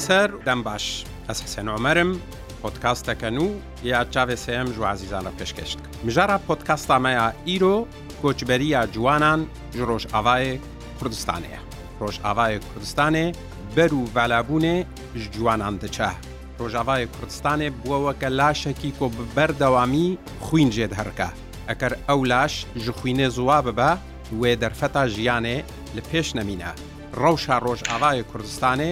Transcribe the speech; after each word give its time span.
دیسەر 0.00 0.30
دەم 0.48 0.60
باش 0.68 0.84
ئەس 1.28 1.38
حسێن 1.44 1.68
ئۆمەرم 1.72 2.10
پۆتکاستەکەن 2.62 3.36
و 3.44 3.48
یا 3.92 4.00
چاوێسەیەم 4.14 4.68
ژوازیزانە 4.76 5.32
پێشکەشت 5.38 5.78
مژارە 6.06 6.36
پۆتکاستامەیە 6.48 7.26
ئیرۆ 7.48 7.76
کۆچبەریە 8.22 8.82
جوانان 8.94 9.40
ji 9.74 9.78
Rojavayê 9.90 10.54
Kurdistanê 10.98 11.50
ye. 11.56 11.60
Rojavayê 12.02 12.58
Kurdistanê 12.70 13.26
ber 13.76 13.90
û 14.00 14.02
velabûnê 14.16 14.76
ji 15.20 15.26
ciwanan 15.34 15.74
diçe. 15.82 16.10
Rojavayê 16.60 17.06
Kurdistanê 17.16 17.68
buwe 17.82 17.98
weke 18.06 18.28
laşekî 18.38 18.90
ku 18.98 19.06
bi 19.16 19.24
berdewamî 19.36 20.08
xwîn 20.46 20.68
jê 20.76 20.86
dihirke. 20.92 21.28
Eker 21.72 21.92
ew 22.14 22.20
laş 22.32 22.54
ji 22.84 22.90
xwînê 22.98 23.28
zuwa 23.36 23.58
bibe 23.66 23.90
wê 24.40 24.52
derfeta 24.62 25.02
jiyanê 25.16 25.58
li 25.96 26.02
pêş 26.10 26.28
nemîne. 26.38 26.70
Rewşa 27.22 27.56
Rojavayê 27.66 28.24
Kurdistanê 28.30 28.90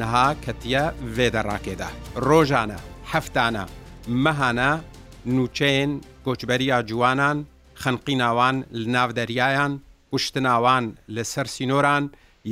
نەها 0.00 0.26
کەتیە 0.44 0.84
وێدەڕاکێدا 1.16 1.88
ڕۆژانە 2.26 2.78
هەفتانە 3.12 3.64
مەهانە 4.24 4.72
نوچەین 5.34 5.90
کۆچبەریا 6.24 6.78
جوانان 6.90 7.38
خەنقی 7.82 8.16
ناوان 8.22 8.56
لە 8.80 8.86
ناودەریایان 8.94 9.72
وشتناوان 10.14 10.84
لە 11.14 11.22
سەر 11.32 11.46
سینۆران 11.54 12.04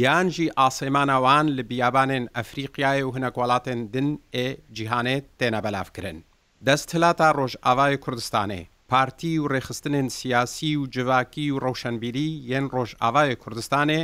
یانجی 0.02 0.48
ئاسەیمانەوان 0.58 1.46
لە 1.56 1.62
بیابانێن 1.70 2.24
ئەفریقیای 2.36 3.02
و 3.02 3.12
هەنە 3.16 3.30
وڵاتێن 3.38 3.80
دن 3.94 4.08
ئێ 4.34 4.48
جیهانێت 4.76 5.24
تێنە 5.38 5.60
بەلاافکردن. 5.64 6.18
دەست 6.66 6.88
هلا 6.94 7.12
تا 7.20 7.28
ڕۆژ 7.38 7.52
ئاوای 7.66 7.96
کوردستانێ 8.04 8.62
پارتی 8.90 9.38
و 9.38 9.48
ڕێخستنێن 9.52 10.08
سیاسی 10.18 10.76
و 10.76 10.86
جواکی 10.94 11.50
و 11.50 11.56
ڕەوشنبیری 11.64 12.28
یەن 12.52 12.66
ڕۆژ 12.74 12.90
ئاوای 13.02 13.34
کوردستانێ 13.42 14.02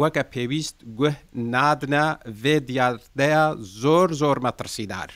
وەکە 0.00 0.22
پێویست 0.32 0.76
گوه 0.98 1.14
نادنە 1.52 2.06
وێ 2.42 2.56
دیاردەیە 2.68 3.46
زۆر 3.80 4.08
زۆر 4.20 4.38
مەترسیدار. 4.46 5.10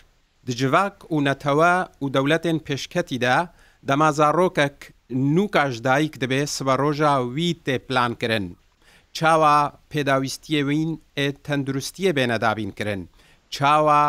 دجڤاک 0.47 0.97
و 1.15 1.17
نەتەوە 1.27 1.75
و 2.03 2.07
دەولەتێن 2.15 2.59
پێشکەتیدا 2.67 3.39
دەمازارۆکەک 3.89 4.77
نوکاشدایک 5.35 6.13
دەبێ 6.23 6.43
سبە 6.57 6.75
ڕۆژە 6.83 7.13
وی 7.35 7.51
تێپلانکردن. 7.65 8.47
چاوە 9.17 9.57
پێداویستیە 9.93 10.61
وین 10.69 10.91
ئێ 11.19 11.27
تەندروستیە 11.45 12.13
بێنەدابینکردن. 12.19 13.01
چاوە 13.55 14.03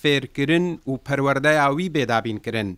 فێرکردن 0.00 0.64
و 0.90 0.92
پەروەەردەیاوی 1.06 1.92
بێدابینکردن. 1.94 2.68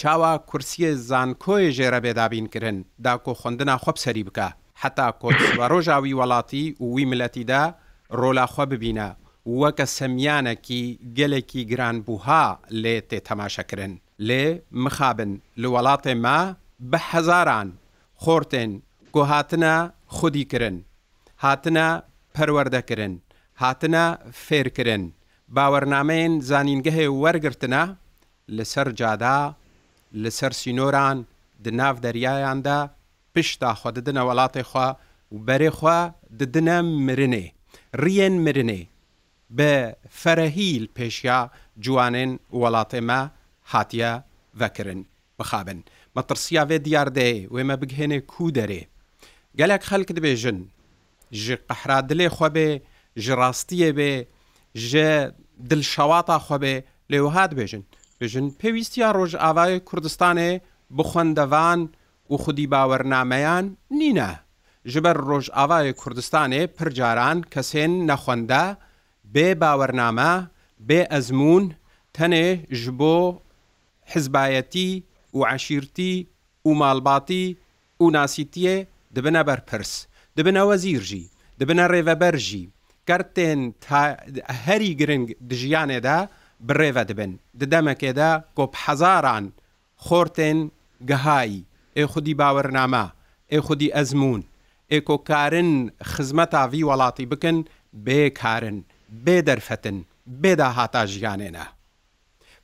چاوە 0.00 0.32
کورسیە 0.50 0.90
زانکۆی 1.08 1.72
ژێرە 1.76 2.00
بێدابینکردن 2.04 2.76
داکۆ 3.04 3.32
خوندنا 3.40 3.76
خۆب 3.84 3.96
سەری 4.04 4.24
بکە. 4.28 4.48
حتا 4.82 5.06
کۆچ 5.22 5.38
بە 5.58 5.64
ڕۆژاوی 5.72 6.12
وڵاتی 6.20 6.62
ووی 6.84 7.04
ملەتیدا 7.12 7.62
ڕۆلاخوا 8.20 8.64
ببینە 8.72 9.08
وەکە 9.60 9.86
سەمیانەکی 9.96 10.82
گەلێکی 11.18 11.62
گرانبووها 11.72 12.44
لێ 12.82 12.96
تێ 13.08 13.18
تەماشەکردن 13.28 13.92
لێ 14.28 14.44
مخابن 14.84 15.30
لە 15.60 15.66
وڵاتێ 15.74 16.14
ما 16.24 16.40
بە 16.90 16.98
هەزاران 17.10 17.68
خۆرتێن 18.22 18.70
گۆهاتنە 19.14 19.74
خودی 20.16 20.44
کردن 20.50 20.76
هاتنە 21.44 21.88
پەروەردەکردن 22.34 23.14
هاتنە 23.62 24.04
فێرکردن 24.44 25.04
باوەرنامەیەن 25.56 26.34
زانینگەهێ 26.50 27.06
وەرگرتنە 27.22 27.82
لەسەر 28.56 28.86
جادا 29.00 29.40
لەسەر 30.22 30.52
سینۆران 30.60 31.18
دناو 31.64 31.94
دەریایاندا 32.04 32.78
پشتاخوا 33.36 33.90
ددنە 33.92 34.22
وڵاتێخوا 34.28 34.88
و 35.32 35.36
بەرێخوا 35.46 35.98
ددنە 36.40 36.76
مرنێ 37.06 37.46
ڕێن 38.04 38.34
مرنێ 38.46 38.82
بە 39.56 39.72
فەرەهیل 40.22 40.84
پێشیا 40.96 41.38
جوانێن 41.84 42.30
وڵاتێمە 42.60 43.20
هاتیە 43.72 44.12
ڤەکردن 44.60 45.00
بخابن 45.38 45.78
مەترسیاوێ 46.16 46.78
دیار 46.86 47.08
دێ 47.18 47.30
وێمە 47.54 47.76
بگهێنێ 47.82 48.18
کو 48.32 48.44
دەرێ 48.58 48.82
gelek 49.60 49.82
xelk 49.90 50.08
dibêjin 50.16 50.58
ji 51.42 51.54
qehra 51.68 51.98
dilê 52.10 52.28
xwebê 52.36 52.70
ji 53.24 53.32
rastiyê 53.42 53.90
bê 53.98 54.12
ji 54.88 55.08
dilşewata 55.70 56.36
xwebê 56.46 56.74
lê 57.10 57.18
wiha 57.24 57.44
dibêjin 57.52 57.82
bêjin 58.20 58.44
pêwîstiya 58.60 59.08
roj 59.18 59.32
avayê 59.50 59.78
Kurdistanê 59.88 60.52
bixwendevan 60.98 61.80
و 62.30 62.34
خودی 62.42 62.64
باوەرنامەیان 62.74 63.64
نینە 64.00 64.30
ژبەر 64.92 65.16
ڕۆژئاوای 65.28 65.86
کوردستانێ 66.00 66.62
پرجاران 66.76 67.38
کەسێن 67.52 67.92
نەخۆندە 68.08 68.64
بێ 69.34 69.48
باوەرنامە 69.62 70.32
بێ 70.88 71.00
ئەزمون 71.12 71.64
تەنێ 72.16 72.46
ژ 72.80 72.82
بۆ 73.00 73.16
حزبایەتی 74.12 74.90
و 75.34 75.40
عشیرتی 75.52 76.14
و 76.68 76.70
ماڵباتی 76.80 77.44
و 78.02 78.06
ناسیتیە 78.16 78.76
دبنە 79.14 79.42
بەرپرس 79.48 79.92
دبنەوە 80.38 80.74
زیرژی 80.82 81.24
دبنە 81.60 81.84
ڕێڤەبەرژی 81.92 82.64
گەرتێن 83.08 83.60
هەری 84.64 84.92
گرنگ 85.00 85.26
دژیانێدا 85.50 86.18
بڕێڤە 86.66 87.02
دبن 87.10 87.32
ددەمەکێدا 87.60 88.32
کۆپحەزاران 88.56 89.44
خۆرتێن 90.06 90.58
گەهایی 91.08 91.62
ئێ 91.98 92.04
خودی 92.12 92.34
باوەرنامە 92.42 93.04
ئێ 93.52 93.58
خودی 93.66 93.92
ئەزمون 93.96 94.42
ئێکۆکارن 94.92 95.70
خزمەتاوی 96.12 96.86
وڵاتی 96.88 97.26
بکەن 97.32 97.58
بێکارن 98.06 98.78
بێدەرفەتن 99.24 99.98
بێدا 100.42 100.68
هاتا 100.76 101.02
ژیانێنە 101.14 101.66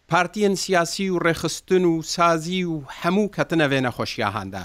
پارتیەن 0.09 0.55
سیاسی 0.65 1.07
و 1.11 1.17
ڕێخستن 1.27 1.85
و 1.93 2.03
سازی 2.03 2.63
و 2.73 2.77
هەموو 3.01 3.33
کەتنەوێ 3.37 3.81
نەخۆشییاهاندا 3.87 4.65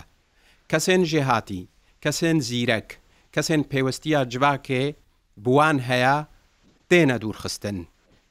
کەسێن 0.71 1.01
ژێهاتی 1.11 1.61
کەسێن 2.03 2.37
زیرەک 2.49 2.89
کەسێن 3.35 3.61
پێوەستیە 3.71 4.21
جواکێ 4.33 4.83
بوان 5.43 5.77
هەیە 5.89 6.17
تێنە 6.89 7.17
دوورخستن 7.21 7.77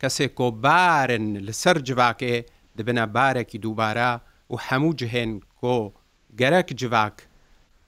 کەسێک 0.02 0.30
کۆبارن 0.38 1.26
لەسەر 1.46 1.76
جواکێ 1.88 2.34
دبنە 2.76 3.04
بارێکی 3.16 3.58
دووبارە 3.64 4.12
و 4.52 4.54
هەموو 4.66 4.96
جهێن 5.00 5.32
کۆ 5.60 5.76
گەرەک 6.38 6.68
جوواک 6.80 7.18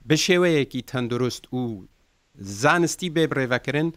بە 0.09 0.17
شێوەیەکی 0.25 0.87
تەندروست 0.91 1.45
و 1.59 1.63
زانستی 2.61 3.11
بێ 3.15 3.25
بڕێڤەکردن 3.31 3.89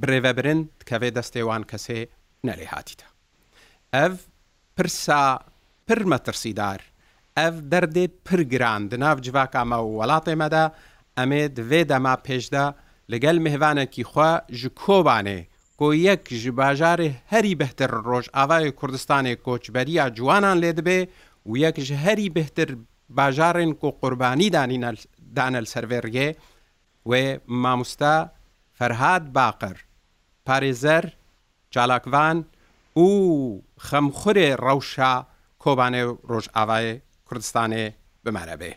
برێڤەبرن 0.00 0.60
کەوێ 0.88 1.08
دەستێوان 1.16 1.62
کەسێ 1.70 2.00
نەلێ 2.46 2.66
هاتیتە. 2.74 3.06
ئەف 3.94 4.14
پرسا 4.76 5.24
پرمەترسیدار، 5.86 6.80
ئەف 7.38 7.54
دەردێ 7.72 8.04
پرگران 8.26 8.82
دناو 8.92 9.16
جوواکامە 9.26 9.78
و 9.82 9.88
وڵاتێمەدا 9.98 10.64
ئەمێ 11.18 11.42
دوێ 11.56 11.82
دەما 11.90 12.14
پێشدا 12.26 12.66
لەگەل 13.12 13.36
مهوانێکی 13.44 14.04
خوا 14.10 14.32
ژ 14.58 14.60
کۆبانێ 14.82 15.40
کۆ 15.78 15.88
یەک 16.08 16.24
ژ 16.40 16.42
باژارێ 16.58 17.10
هەری 17.32 17.54
بەتر 17.60 17.90
ڕۆژ 18.06 18.26
ئاوای 18.36 18.70
کوردستانی 18.78 19.36
کۆچبەریا 19.46 20.04
جوانان 20.16 20.56
لێ 20.62 20.72
دەبێ 20.78 21.00
و 21.48 21.50
یەک 21.64 21.76
ژ 21.86 21.88
هەری 22.04 22.28
بهتر 22.36 22.68
باژارên 23.08 23.72
ku 23.80 23.88
qurbanî 24.02 24.48
danel 25.36 25.64
servê 25.74 25.98
rgê 26.06 26.28
wê 27.10 27.24
mamosta 27.62 28.14
Ferhad 28.78 29.24
Baqir, 29.36 29.76
Parêzer, 30.46 31.04
Çalakvan 31.74 32.36
û 32.96 33.08
xemxurê 33.88 34.50
rewşa 34.68 35.12
kobanê 35.62 36.04
Rojavayê 36.32 36.94
Kurdistanê 37.28 37.84
bimerebe. 38.24 38.70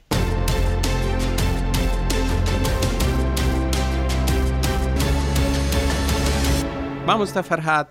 Mamosta 7.07 7.41
Ferhad 7.43 7.87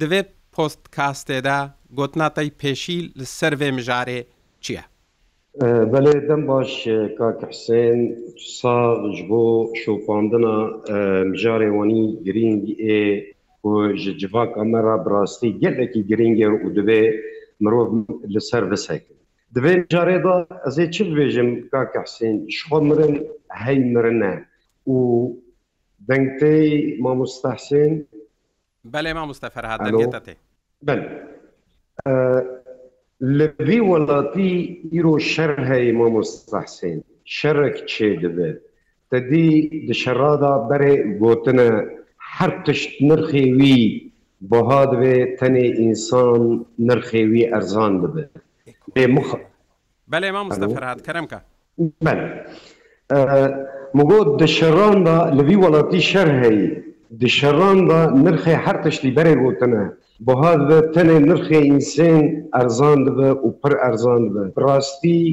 divê 0.00 0.20
postkastê 0.54 1.38
de 1.44 1.58
gotnatay 1.98 2.48
pêşî 2.60 2.98
li 3.18 3.26
ser 3.26 3.52
vê 3.52 3.70
mijarê 3.78 4.20
çi 4.60 4.72
ye? 4.72 4.84
بەێ 5.92 6.14
دەم 6.28 6.42
باش 6.50 6.72
کاک 7.18 7.38
حسێن 7.50 8.00
ساغ 8.58 9.02
بۆ 9.28 9.44
شوپاندنا 9.80 10.56
مژارێ 11.30 11.70
وانی 11.76 12.04
گرنگی 12.26 12.74
ئێ 12.86 13.02
ji 14.02 14.10
civaka 14.20 14.62
me 14.72 14.80
re 14.86 14.96
birastî 15.04 15.48
gelekî 15.62 16.02
giring 16.10 16.36
û 16.66 16.68
divê 16.76 17.02
mirov 17.64 17.88
li 18.34 18.40
ser 18.48 18.64
visekin. 18.70 19.16
Divê 19.54 19.74
carê 19.92 20.18
da 20.26 20.34
ez 20.68 20.76
ê 20.82 20.86
çi 20.94 21.02
bibêjim 21.08 21.48
kakesên 21.72 22.36
şixwa 22.54 22.78
mirin 22.88 23.14
hey 23.62 23.78
mirine 23.94 24.34
û 24.94 24.96
dengtê 26.08 26.56
mamostehsên 27.06 27.92
Belê 28.94 29.12
mamosteferhat 29.18 29.80
Bel 30.88 31.00
لەبێ 33.38 33.78
وڵاتی 33.90 34.52
ئیرۆ 34.92 35.14
شەر 35.32 35.52
هەیە 35.70 35.92
مامۆستاحسێن 35.98 36.98
شەرک 37.36 37.76
چێ 37.90 38.10
دەبێت 38.22 38.58
تدی 39.10 39.50
دشەڕادا 39.88 40.54
بەرێ 40.68 40.94
گوتنە 41.20 41.70
هەر 42.36 42.50
تشت 42.66 42.90
نرخێوی 43.08 43.78
بەها 44.50 44.82
دەبێ 44.92 45.18
تەنێ 45.38 45.66
ئینسان 45.80 46.42
نرخێوی 46.88 47.44
ئەرزان 47.52 47.94
دەبێت 48.02 48.30
بێ 48.94 49.04
مخ 49.14 49.28
بەێ 50.10 50.30
مامۆستەفرهات 50.36 51.00
کەرمکە 51.06 51.38
مگۆ 53.96 54.18
دشەڕاندا 54.40 55.18
لەوی 55.38 55.56
وڵاتی 55.64 56.00
شەر 56.10 56.28
هەیە 56.42 56.68
دشەڕاندا 57.22 58.00
نرخێ 58.24 58.54
هەر 58.64 58.76
تشتی 58.84 59.10
بەرێ 59.16 59.34
گوتنە 59.42 59.84
بەها 60.26 60.52
بە 60.68 60.78
تەنێ 60.94 61.18
نرخی 61.28 61.60
ئینسێن 61.68 62.24
ئەرزان 62.54 63.00
بە 63.16 63.28
و 63.44 63.48
پر 63.60 63.74
ئەرزان 63.82 64.22
بە 64.32 64.42
ڕاستی 64.64 65.24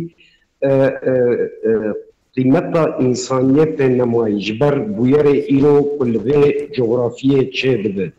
قیمەتە 2.36 2.84
ئینسانیت 3.02 3.72
پێ 3.78 3.88
نەمایی 4.00 4.44
ژبەر 4.48 4.76
بویەرە 4.96 5.36
ئیرۆ 5.50 5.76
کولێ 5.96 6.42
جغرافیە 6.76 7.42
چێ 7.58 7.74
ببێت 7.84 8.16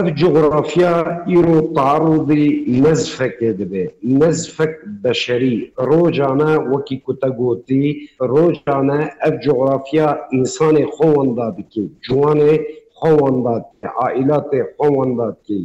ev 0.00 0.06
coğrafya 0.32 0.94
îro 1.38 1.58
tarodî 1.76 2.44
nezfekê 2.84 3.50
dibe 3.58 3.84
nezfek 4.20 4.74
beşerî 5.04 5.56
rojane 5.88 6.52
wekî 6.72 6.96
ku 7.04 7.12
te 7.20 7.30
gotî 7.38 7.84
rojane 8.32 9.02
ev 9.28 9.34
coğrafya 9.46 10.08
însanê 10.36 10.84
xwan 10.96 11.28
da 11.36 11.46
dike 11.56 11.84
ciwanê 12.06 12.54
خۆوان 13.00 13.36
داد 13.46 13.64
عائلاتێ 14.00 14.60
خۆوان 14.76 15.10
دادکی 15.18 15.62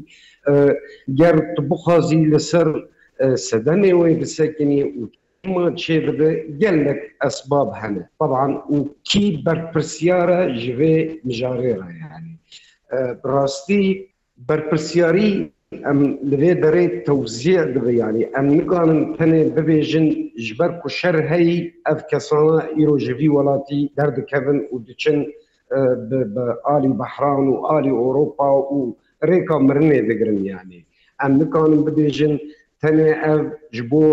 گەر 1.20 1.36
بخوازی 1.70 2.22
لەسەر 2.34 2.68
سەدەنێوێ 3.48 4.12
بسەکنی 4.22 4.82
و 5.54 5.56
چێ 5.82 5.98
ببێ 6.06 6.32
gelek 6.62 7.02
ئەسباب 7.24 7.70
hene 7.82 8.04
طبعا 8.20 8.48
û 8.76 8.78
kî 9.10 9.26
berpirsiyare 9.46 10.42
ji 10.62 10.72
vê 10.80 10.96
mijarê 11.28 11.74
re 11.84 11.92
yani 12.06 12.34
rastî 13.34 13.84
berpirsiyarî 14.50 15.30
em 15.92 16.00
li 16.30 16.38
vê 16.42 16.54
derê 16.64 16.86
tewziye 17.08 17.64
dibe 17.76 17.94
yanî 18.04 18.24
em 18.40 18.46
nikanin 18.60 19.02
tenê 19.18 19.44
bibêjin 19.56 20.08
ji 20.44 20.54
ber 20.60 20.72
ku 20.82 20.90
şer 21.00 21.16
heyî 21.32 21.58
ev 21.92 22.00
kesana 22.12 22.60
îro 22.82 22.96
ji 23.06 23.14
vî 23.20 23.30
welatî 23.36 23.80
derdikevin 23.98 24.60
û 24.74 24.76
diçin 24.88 25.18
بە 26.34 26.46
ئالی 26.68 26.90
بەحران 27.02 27.46
و 27.52 27.56
ئالی 27.68 27.94
ئۆروپا 28.02 28.50
و 28.74 28.78
ڕێکا 29.30 29.58
مرنێ 29.68 30.00
دەگرن 30.10 30.40
یانێ 30.52 30.82
ئەم 31.20 31.32
نکانم 31.40 31.82
بدێژن 31.88 32.34
تەنێ 32.82 33.12
ئەو 33.24 33.42
ji 33.76 33.82
بۆ 33.92 34.06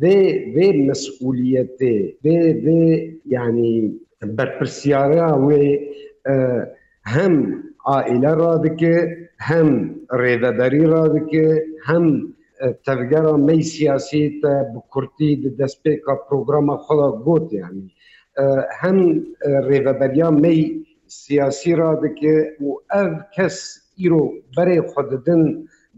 دەبێ 0.00 0.22
vê 0.56 0.68
mesuliyetê 0.88 1.96
vê 2.24 2.36
vê 2.64 2.82
yanî 3.34 3.72
berpirsiyara 4.36 5.28
wê 5.46 5.64
hem 7.16 7.34
aile 7.96 8.32
radike 8.42 8.96
hem 9.50 9.68
rêveberî 10.22 10.84
radike 10.94 11.46
hem 11.88 12.04
تەرگەرا 12.86 13.32
مەی 13.48 13.62
سیاسی 13.70 14.24
bi 14.72 14.80
کورتی 14.92 15.32
di 15.42 15.50
destpêka 15.58 16.14
programa 16.28 16.74
xala 16.86 17.08
got 17.26 17.48
yani 17.52 17.84
hem 18.80 18.98
rêveberiya 19.66 20.30
mey 20.30 20.60
siyasî 21.20 21.72
ra 21.78 21.90
dike 22.02 22.36
û 22.66 22.78
ev 23.00 23.12
kes 23.34 23.56
îro 24.06 24.24
berê 24.56 24.78
xwe 24.90 25.02
didin 25.10 25.44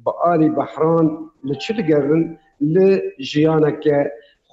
bi 0.05 0.11
alî 0.33 0.51
behran 0.57 1.07
li 1.49 1.55
çi 1.63 1.73
digerin 1.79 2.25
li 2.75 2.91
jiyaneke 3.31 3.99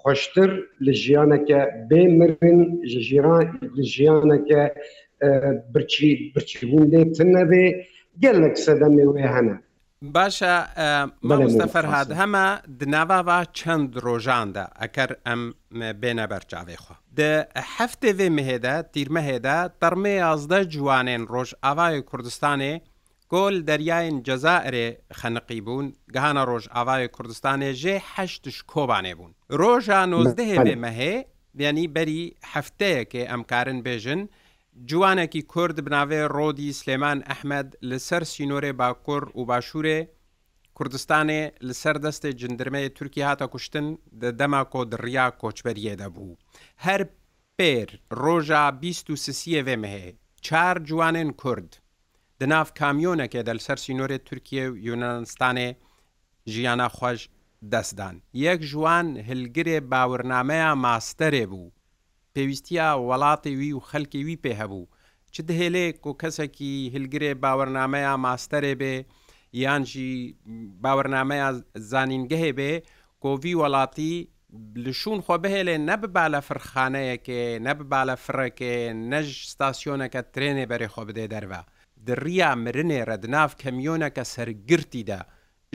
xweştir 0.02 0.52
li 0.86 0.94
jiyaneke 1.04 1.60
bêmirin 1.90 2.60
ji 2.92 3.00
jiran 3.10 3.48
li 3.76 3.84
jiyaneke 3.96 4.64
birçî 5.74 6.12
birçîbûn 6.36 6.86
lê 6.94 7.02
tin 7.16 7.30
nebe 7.36 7.64
gelek 8.24 8.56
sedemê 8.68 9.04
wê 9.14 9.28
hene 9.36 9.56
باشە 10.14 10.56
مەستا 11.30 11.66
فەرهاد 11.74 12.10
هەمە 12.22 12.46
دناواوا 12.80 13.40
چەند 13.60 13.90
ڕۆژاندا 14.06 14.66
ئەگەر 14.82 15.12
ئەم 15.28 15.42
بێنە 16.02 16.26
بەرچاوێخوا. 16.32 16.96
هەفتێ 17.78 18.12
مهێدا 18.38 18.76
تیرمەهێدا 18.94 19.58
تەرمێ 19.82 20.14
یازدە 20.26 20.60
جوانێن 20.74 21.24
ڕۆژ 21.34 21.50
ئاوای 21.64 22.02
کوردستانی 22.10 22.74
گۆل 23.34 23.56
دەریایەن 23.68 24.18
جەزائرێ 24.28 24.88
خەنقی 25.20 25.62
بوون 25.66 25.88
گەهانە 26.14 26.44
ڕۆژ 26.50 26.64
ئاوای 26.76 27.08
کوردستانێ 27.16 27.72
ژێ 27.82 27.96
هەشتش 28.14 28.58
کۆبانێ 28.72 29.14
بوون. 29.18 29.32
ڕۆژان 29.62 30.08
نۆزدەهێ 30.14 30.76
مەهێ 30.86 31.14
بینی 31.58 31.88
بەری 31.96 32.24
هەفتەیەکێ 32.54 33.24
ئەمکارن 33.32 33.80
بێژن، 33.86 34.22
جوانێکی 34.90 35.42
کورد 35.54 35.78
بناوێ 35.88 36.22
ڕۆدی 36.36 36.70
سلێمان 36.80 37.20
ئەحمەد 37.30 37.70
لەسەر 37.90 38.24
سینۆرێ 38.34 38.72
باکۆر 38.80 39.24
و 39.40 39.42
باشوورێ 39.50 40.00
کوردستانێ 40.78 41.42
لەسەر 41.68 41.96
دەستێ 42.06 42.32
جندرمەیە 42.42 42.90
تورکی 42.98 43.22
هاتە 43.30 43.46
کوشتن 43.54 43.88
دەما 44.40 44.62
کۆ 44.72 44.82
دڕیا 44.92 45.28
کۆچبەریە 45.42 45.94
دەبوو. 46.02 46.38
هەر 46.86 47.02
پێر 47.58 47.90
ڕۆژا 48.24 48.64
23 48.84 49.64
وێ 49.68 49.76
مهەیە 49.84 50.14
چار 50.46 50.76
جوانێن 50.88 51.32
کورد 51.42 51.72
دناف 52.40 52.70
کامیۆنەکێ 52.80 53.42
دە 53.48 53.54
لەسەر 53.58 53.78
سینۆرێ 53.86 54.18
تورکیە 54.28 54.66
و 54.70 54.78
یونانستانێ 54.88 55.70
ژیانە 56.54 56.88
خۆش 56.98 57.20
دەستدان. 57.72 58.16
یەک 58.46 58.60
ژوان 58.72 59.08
هلگرێ 59.30 59.78
باورنامەیە 59.92 60.72
ماستەرێ 60.86 61.46
بوو 61.52 61.70
پێویستیە 62.36 62.88
وڵاتی 63.10 63.54
وی 63.60 63.72
و 63.80 63.86
خەلکی 63.90 64.22
وی 64.28 64.38
پێ 64.44 64.54
هەبوو 64.62 64.86
چ 65.34 65.36
دهێلێ 65.50 65.88
و 66.10 66.18
کەسێکی 66.22 66.74
هلگرێ 66.94 67.32
باوەرنمەیە 67.44 68.14
ماستەرێ 68.26 68.74
بێ 68.82 68.96
یانجی 69.64 70.14
باوەرنمەیە 70.84 71.50
زانینگەهێ 71.92 72.52
بێ 72.60 72.72
کۆڤی 73.24 73.58
وڵاتی 73.62 74.16
لشون 74.86 75.20
خۆ 75.26 75.36
بهێلێ 75.44 75.76
نەببا 75.90 76.26
لە 76.34 76.40
فرخانەیەکێ 76.48 77.44
نەببا 77.66 78.02
لە 78.10 78.16
فرەکێ 78.26 78.74
نەژ 79.12 79.28
ستاسیۆنەکە 79.54 80.22
ترێنێ 80.34 80.66
بەرێ 80.72 80.88
خۆ 80.94 81.02
بدێ 81.10 81.26
دەرەوە 81.34 81.62
دڕیا 82.08 82.52
مرنێ 82.64 83.02
ڕەدناف 83.10 83.52
کەمیۆنەکە 83.62 84.24
سەرگرتیدا 84.34 85.20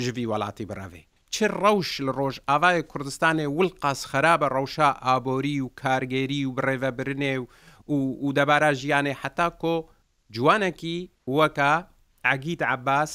ژوی 0.05 0.29
وڵاتی 0.33 0.69
بڕاوێ 0.71 1.03
چ 1.37 1.47
ڕەوش 1.63 1.91
لە 2.07 2.13
ڕۆژ 2.21 2.35
ئاوایە 2.49 2.83
کوردستانی 2.91 3.47
ولقاس 3.59 4.01
خراپە 4.11 4.47
ڕەوشە 4.57 4.89
ئابۆری 5.07 5.57
و 5.65 5.71
کارگێری 5.83 6.41
و 6.47 6.55
بڕێڤەبرنێ 6.57 7.35
و 7.43 7.47
و 8.25 8.29
دەبارە 8.39 8.71
ژیانێ 8.81 9.15
حتا 9.23 9.49
کۆ 9.63 9.77
جوانێکی 10.35 10.99
وەکە 11.37 11.73
ئاگیت 12.27 12.61
عباس 12.75 13.13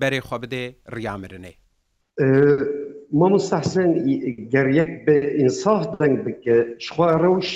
بەرێخوا 0.00 0.36
بدێ 0.42 0.64
ڕیامرنێ 0.96 1.54
مامستحسن 3.18 3.90
گەریەک 4.52 4.90
بە 5.06 5.16
ئینساف 5.38 5.82
دەنگ 6.00 6.16
بکە 6.26 6.56
شخوا 6.84 7.08
ڕەوش 7.22 7.48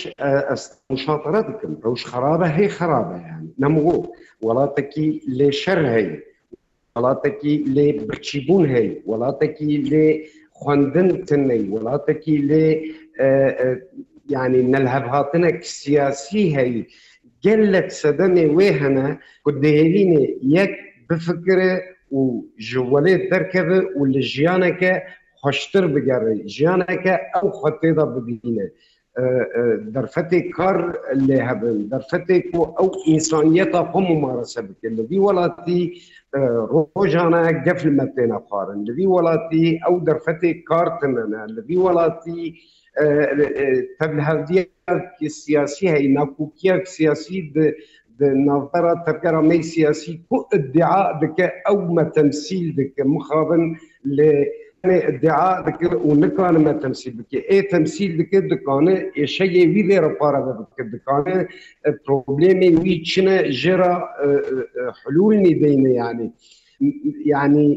مشاترە 0.92 1.40
دکن 1.48 1.72
ڕەوش 1.84 2.02
خراپە 2.10 2.48
هەیە 2.56 2.70
خراپە 2.78 3.16
یان 3.28 3.44
نەمەوە 3.62 3.96
وڵاتێکی 4.44 5.08
لێ 5.38 5.50
شەر 5.62 5.78
هەیە 5.94 6.16
وڵاتێکی 6.98 7.54
لێ 7.74 7.88
بچیبوون 8.08 8.64
هەیە 8.74 8.92
وڵاتێکی 9.10 9.68
لێ 9.90 10.06
خوندن 10.60 11.08
تنەی 11.28 11.62
وڵاتێکی 11.74 12.36
لێ 12.50 12.66
ینی 14.34 14.62
نەلهەب 14.74 15.04
هاتنێک 15.14 15.58
سیاسی 15.80 16.44
هەیە 16.56 16.82
گەل 17.44 17.62
لە 17.74 17.80
سەدەمێ 18.00 18.46
وێ 18.56 18.68
هەنە 18.80 19.08
و 19.44 19.48
دێرینێ 19.62 20.24
یەک 20.56 20.72
بفکرێ 21.08 21.74
و 22.16 22.20
ژوەلێ 22.68 23.14
دەرکەوە 23.30 23.78
و 23.98 24.02
لە 24.12 24.20
ژیانەکە 24.32 24.92
خوشتر 25.40 25.84
بگەڕێ 25.94 26.34
ژیانەکە 26.54 27.14
ئەو 27.34 27.46
خوتێدا 27.58 28.04
ببینێت. 28.14 28.72
درفتێک 29.96 30.46
کار 30.58 30.76
لێ 31.26 31.38
هەبن 31.48 31.78
دەرفەتێک 31.92 32.46
و 32.54 32.60
ئەو 32.78 32.88
ئینسانیەتە 33.08 33.80
قم 33.92 34.06
و 34.12 34.20
مارەسە 34.24 34.60
بکەن 34.68 34.92
لەوی 35.00 35.20
وڵاتی 35.26 35.82
ڕۆژانە 36.94 37.42
گەفلمە 37.66 38.06
پێێنە 38.14 38.38
خوارن 38.46 38.80
لەوی 38.88 39.06
وڵاتی 39.14 39.66
ئەو 39.84 39.94
دەرفەتێک 40.08 40.58
کارتنەنە 40.70 41.40
لەوی 41.56 41.78
وڵاتی 41.86 42.42
تەبلهەردیە 43.98 45.28
سیاسی 45.42 45.86
هەی 45.94 46.06
ناکوکیە 46.16 46.74
سیاسی 46.96 47.38
ناڤبەرە 48.46 48.94
تەرگەرەمەی 49.06 49.60
سیاسی 49.72 50.14
کو 50.28 50.36
ئدعا 50.54 51.00
دکە 51.22 51.48
ئەو 51.66 51.78
مەتەمسیل 51.98 52.66
دکە 52.78 53.04
مخابن 53.14 53.62
لێ 54.16 54.34
ادعا 54.86 55.50
دکر 55.68 55.90
و 55.96 56.10
نکانه 56.22 56.58
من 56.64 56.76
تمثیل 56.84 57.12
بکی 57.22 57.38
ای 57.50 57.58
تمثیل 57.74 58.10
دکر 58.22 58.40
دکانه 58.52 58.94
ایشه 59.18 59.46
یه 59.56 59.64
وی 59.74 59.82
دیر 59.88 60.06
پاره 60.20 60.40
بکر 60.46 60.84
دکانه 60.94 61.36
پروبلیمی 62.06 62.68
وی 62.82 62.94
چنه 63.10 63.36
جرا 63.60 63.94
حلول 65.04 65.36
نیدینه 65.44 65.90
یعنی 66.00 66.26
یعنی 67.32 67.68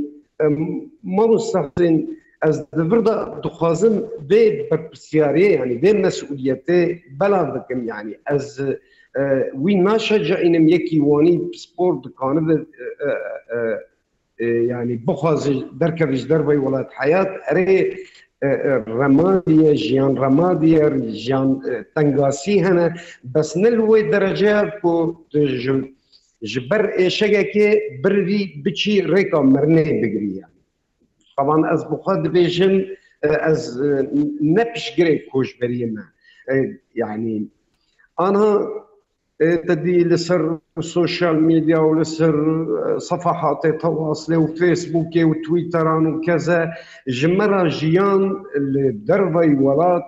ما 1.14 1.26
مستخدم 1.34 1.96
از 2.42 2.56
دبردا 2.72 3.16
دخوازم 3.46 3.96
به 4.30 4.40
برپرسیاری 4.72 5.42
یعنی 5.58 5.74
به 5.84 5.94
مسئولیت 5.94 6.66
بلا 7.20 7.42
بکم 7.56 7.80
یعنی 7.84 8.14
از 8.26 8.46
وی 9.64 9.76
ناشجع 9.76 10.38
اینم 10.44 10.68
یکی 10.68 11.00
وانی 11.00 11.42
سپور 11.62 11.94
دکانه 12.06 12.66
ینی 14.74 14.96
بخوازی 15.10 15.56
دەرکەویش 15.82 16.24
دەربەی 16.32 16.60
وڵات 16.66 16.90
حیات 17.00 17.32
ئەرێ 17.48 17.72
ڕەمادیە 19.00 19.72
ژیان 19.86 20.14
ڕەمادیە 20.24 20.86
ژیان 21.24 21.48
تەنگاسی 21.96 22.58
هەنە 22.68 22.86
بەس 23.34 23.50
نل 23.62 23.78
وی 23.90 24.02
دەرەجە 24.14 24.56
بۆ 24.82 24.96
ji 26.52 26.60
ber 26.70 26.84
êşegekê 27.06 27.70
birî 28.04 28.42
biçî 28.66 28.96
rêka 29.14 29.42
mirnê 29.54 29.86
bigiriye. 30.02 30.46
Xaban 31.38 31.62
ez 31.74 31.82
bixwe 31.92 32.16
dibêjin 32.26 32.76
ez 33.50 33.62
nepişgirê 34.58 35.16
koşberiye 35.32 35.88
me. 35.96 36.04
yani 37.02 37.36
anha 38.26 38.52
تدي 39.40 40.04
لسر 40.04 40.58
السوشيال 40.78 41.44
ميديا 41.44 41.78
ولسر 41.78 42.36
صفحات 43.00 43.66
التواصل 43.66 44.36
وفيسبوك 44.36 45.10
وتويتر 45.18 45.88
وكذا 45.88 46.72
جمرا 47.08 47.68
جيان 47.70 48.44
الدرفي 48.58 49.56
ورات 49.62 50.04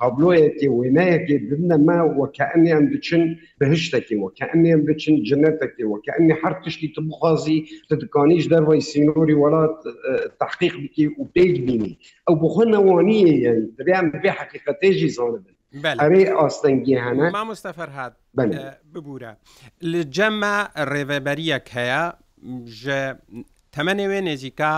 طابلويتي 0.00 0.68
وينايتي 0.68 1.38
ضمن 1.38 1.86
ما 1.86 2.02
وكاني 2.02 2.76
ام 2.76 2.86
بتشن 2.90 3.36
بهشتكي 3.60 4.16
وكاني 4.16 4.74
ام 4.74 4.82
بتشن 4.82 5.22
جنتكي 5.22 5.84
وكاني 5.84 6.34
حرتشتي 6.34 6.88
تبخازي 6.96 7.64
تدكانيش 7.90 8.46
درفي 8.46 8.80
سينوري 8.80 9.34
ورات 9.34 9.80
تحقيق 10.40 10.76
بكي 10.80 11.06
وبيج 11.18 11.60
بيني 11.60 11.98
او 12.28 12.34
بخنا 12.34 12.78
وانيه 12.78 13.44
يعني 13.44 13.72
تبيع 13.78 14.00
بحقيقه 14.02 14.72
تيجي 14.82 15.08
زانبن 15.08 15.57
ئەوێ 16.02 16.22
ئاستەنگیر 16.40 16.98
هەنا 17.06 17.26
مامۆستەفەر 17.36 17.90
هاات 17.96 18.14
ببوورە 18.92 19.32
لە 19.92 20.00
جەمە 20.16 20.56
ڕێڤەبەریەک 20.90 21.66
هەیە 21.76 22.02
تەمەنێوێ 23.74 24.20
نێزیکا 24.28 24.74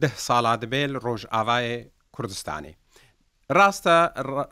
ده 0.00 0.08
ساڵا 0.26 0.54
دەبێت 0.62 0.90
ڕۆژ 1.04 1.22
ئاوایە 1.34 1.76
کوردستانی 2.14 2.74
ڕاستە 3.56 3.98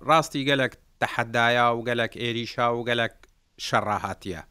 ڕاستی 0.09 0.43
گەلک 0.49 0.73
تەحەدایە 1.01 1.67
و 1.77 1.79
گەلک 1.89 2.13
ئێریشا 2.23 2.67
و 2.73 2.85
گەلک 2.89 3.15
شەڕاهاتیە 3.67 4.43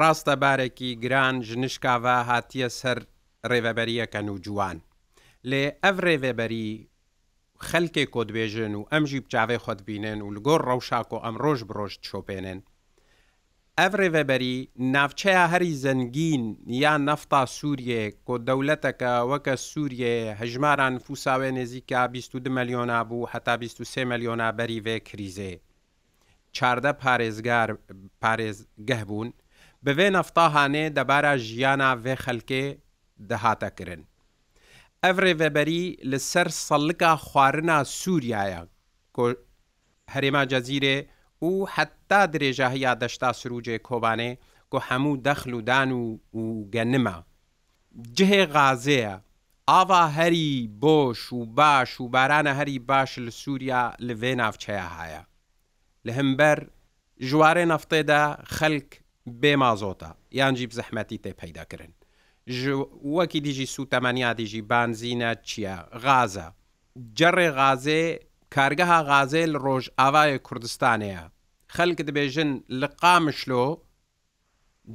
ڕاستە 0.00 0.34
بارێکی 0.42 0.90
گران 1.04 1.34
ژنشکاوە 1.48 2.16
هاتیە 2.30 2.68
سەر 2.80 2.98
ڕێڤەبەریەکەن 3.50 4.26
و 4.30 4.36
جوان 4.44 4.78
لێ 5.50 5.64
ئەف 5.84 5.96
ڕێڤێبەری 6.06 6.70
خەلکێ 7.70 8.04
کۆدبێژن 8.14 8.72
و 8.76 8.82
ئەمژی 8.92 9.20
بچاوێ 9.24 9.58
خۆت 9.64 9.80
بینێن 9.88 10.20
و 10.22 10.32
لەگۆر 10.36 10.60
ڕەوشاک 10.68 11.08
و 11.12 11.22
ئەم 11.24 11.36
ڕۆژ 11.44 11.60
بڕۆژت 11.68 12.00
شۆپێنێن 12.10 12.60
ئەڤێڤەبەری 13.80 14.56
ناوچەیە 14.94 15.44
هەری 15.52 15.72
زەنگین 15.84 16.42
یا 16.82 16.92
نەفتا 17.08 17.42
سووریێ 17.56 18.02
کۆ 18.26 18.34
دەولەتەکە 18.48 19.14
وەکە 19.30 19.54
سووریێ 19.70 20.14
هەژماران 20.40 20.94
فوساوێ 21.04 21.50
نێزیکە 21.56 22.00
22 22.14 22.50
ملیۆنا 22.56 23.00
بوو 23.08 23.28
هەتا 23.32 23.54
23 23.62 24.04
ملیۆنا 24.10 24.48
بەری 24.58 24.80
وێ 24.86 24.96
کریزێ 25.08 25.52
چاردە 26.56 26.92
پارێزگار 27.02 27.68
پارێزگەه 28.22 29.02
بوون 29.08 29.28
بەوێ 29.84 30.08
نەفتا 30.16 30.46
هاانێ 30.54 30.84
دەبارە 30.96 31.32
ژیانە 31.46 31.90
وێ 32.04 32.14
خەلکێ 32.24 32.64
دەهاتەکردن 33.30 34.02
ئەڤێ 35.04 35.32
ڤەبەری 35.40 35.84
لەسەر 36.10 36.46
سەڵکە 36.66 37.12
خواردنا 37.26 37.78
سووریایە 38.00 38.60
هەرێما 40.14 40.42
جەزیرێ 40.50 40.98
و 41.48 41.52
حتا 41.74 42.20
درێژە 42.32 42.68
هەیە 42.74 42.92
دەشتا 43.02 43.30
سروجێ 43.40 43.76
کۆبانێ 43.88 44.30
کۆ 44.70 44.78
هەموو 44.88 45.20
دەخل 45.26 45.52
و 45.54 45.60
دان 45.70 45.90
و 46.00 46.04
و 46.40 46.44
گەنمە 46.74 47.16
جهێ 48.16 48.42
غازەیە 48.54 49.14
ئاوا 49.70 50.02
هەری 50.18 50.50
بۆش 50.82 51.20
و 51.36 51.40
باش 51.58 51.90
و 52.02 52.10
بارانە 52.14 52.52
هەری 52.58 52.78
باش 52.90 53.10
لە 53.26 53.30
سووریا 53.42 53.82
لەێ 54.06 54.32
ناوچەیە 54.40 54.88
هاە 54.96 55.22
لە 56.06 56.12
هەمبەر 56.18 56.58
ژوارێ 57.28 57.64
نەفتێدا 57.72 58.22
خەلک 58.56 58.88
بێمازۆتە 59.40 60.10
یانجیب 60.38 60.70
زەحمەتی 60.78 61.18
تێ 61.24 61.32
پەیداکردن 61.40 61.92
وەکی 62.48 63.40
دیژی 63.42 63.66
سوتەمەنیا 63.66 64.30
دیژی 64.38 64.62
بانزینە 64.62 65.30
چییە؟ 65.48 65.76
غازە. 66.02 66.46
جەڕێ 67.18 67.48
غازێ 67.58 68.02
کارگەها 68.54 68.98
غازێ 69.10 69.42
لە 69.52 69.58
ڕۆژ 69.64 69.84
ئاوایە 69.98 70.38
کوردستانەیە. 70.48 71.22
خەلک 71.74 71.98
دەبێژن 72.08 72.50
لە 72.80 72.88
قامشلۆ 73.02 73.66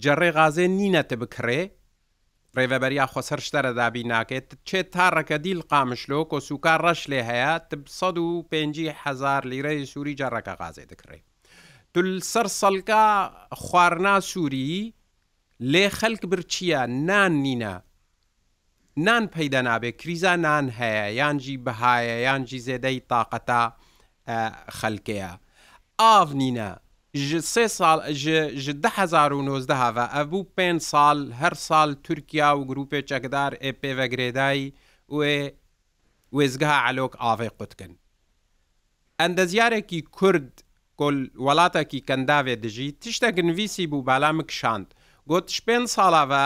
جەڕێ 0.03 0.29
غازێ 0.39 0.65
نینەتە 0.79 1.15
بکڕێ، 1.21 1.61
ڕێڤەبەریا 2.55 3.05
خۆسەر 3.13 3.39
شتەرە 3.47 3.71
دابی 3.79 4.03
ناکێت 4.11 4.47
چێ 4.67 4.81
تاڕەکە 4.93 5.37
دیل 5.45 5.59
قامشلۆ 5.71 6.19
کۆسوکار 6.31 6.79
ڕەش 6.85 7.01
لێ 7.11 7.21
هەیە 7.29 7.51
500هزار 8.49 9.41
لیرەی 9.51 9.85
سووری 9.91 10.15
جەڕەکە 10.19 10.53
غازێ 10.61 10.85
دەکڕێ. 10.91 11.19
تول 11.93 12.09
سەر 12.31 12.47
سەلکە 12.59 13.03
خواردنا 13.63 14.15
سووری 14.29 14.75
لێ 15.61 15.87
خەلک 15.89 16.21
برچیە 16.31 16.81
نان 17.07 17.31
نینە 17.45 17.75
نان 19.05 19.25
پەیدا 19.35 19.61
نابێ 19.67 19.91
کریزە 20.01 20.33
نان 20.45 20.65
هەیە 20.79 21.07
یانجی 21.19 21.55
بەهایە 21.65 22.17
یانجی 22.27 22.59
زێدەی 22.67 22.99
تااقەتا 23.09 23.63
خەلکەیە 24.79 25.31
ئاڤ 26.01 26.29
نینە 26.41 26.69
سێ 27.53 27.65
ساڵ 27.77 27.99
ji 28.23 28.33
1990 28.69 29.73
هەە 29.81 30.05
ئەبوو 30.15 30.49
پێ 30.57 30.69
سال 30.79 31.31
هەر 31.41 31.53
سال 31.53 31.89
تورکیا 32.05 32.49
و 32.57 32.65
گروپێ 32.69 33.01
چەکدار 33.09 33.51
ئێ 33.63 33.71
پێڤەگرێدایی 33.81 34.73
وێ 35.15 35.35
وێزگەها 36.37 36.77
ئالۆک 36.83 37.13
ئاڤێ 37.23 37.49
قوتکن. 37.57 37.93
ئەندەزیارێکی 39.19 39.99
کورد 40.17 40.53
وڵاتێکی 41.45 41.99
کەنداوێ 42.07 42.55
دژی 42.63 42.89
تشتە 43.01 43.29
گنویسی 43.37 43.87
بوو 43.87 44.01
بالا 44.09 44.31
مکشاند 44.37 44.89
گوت 45.31 45.49
شپێن 45.57 45.83
ساڵاوە 45.95 46.45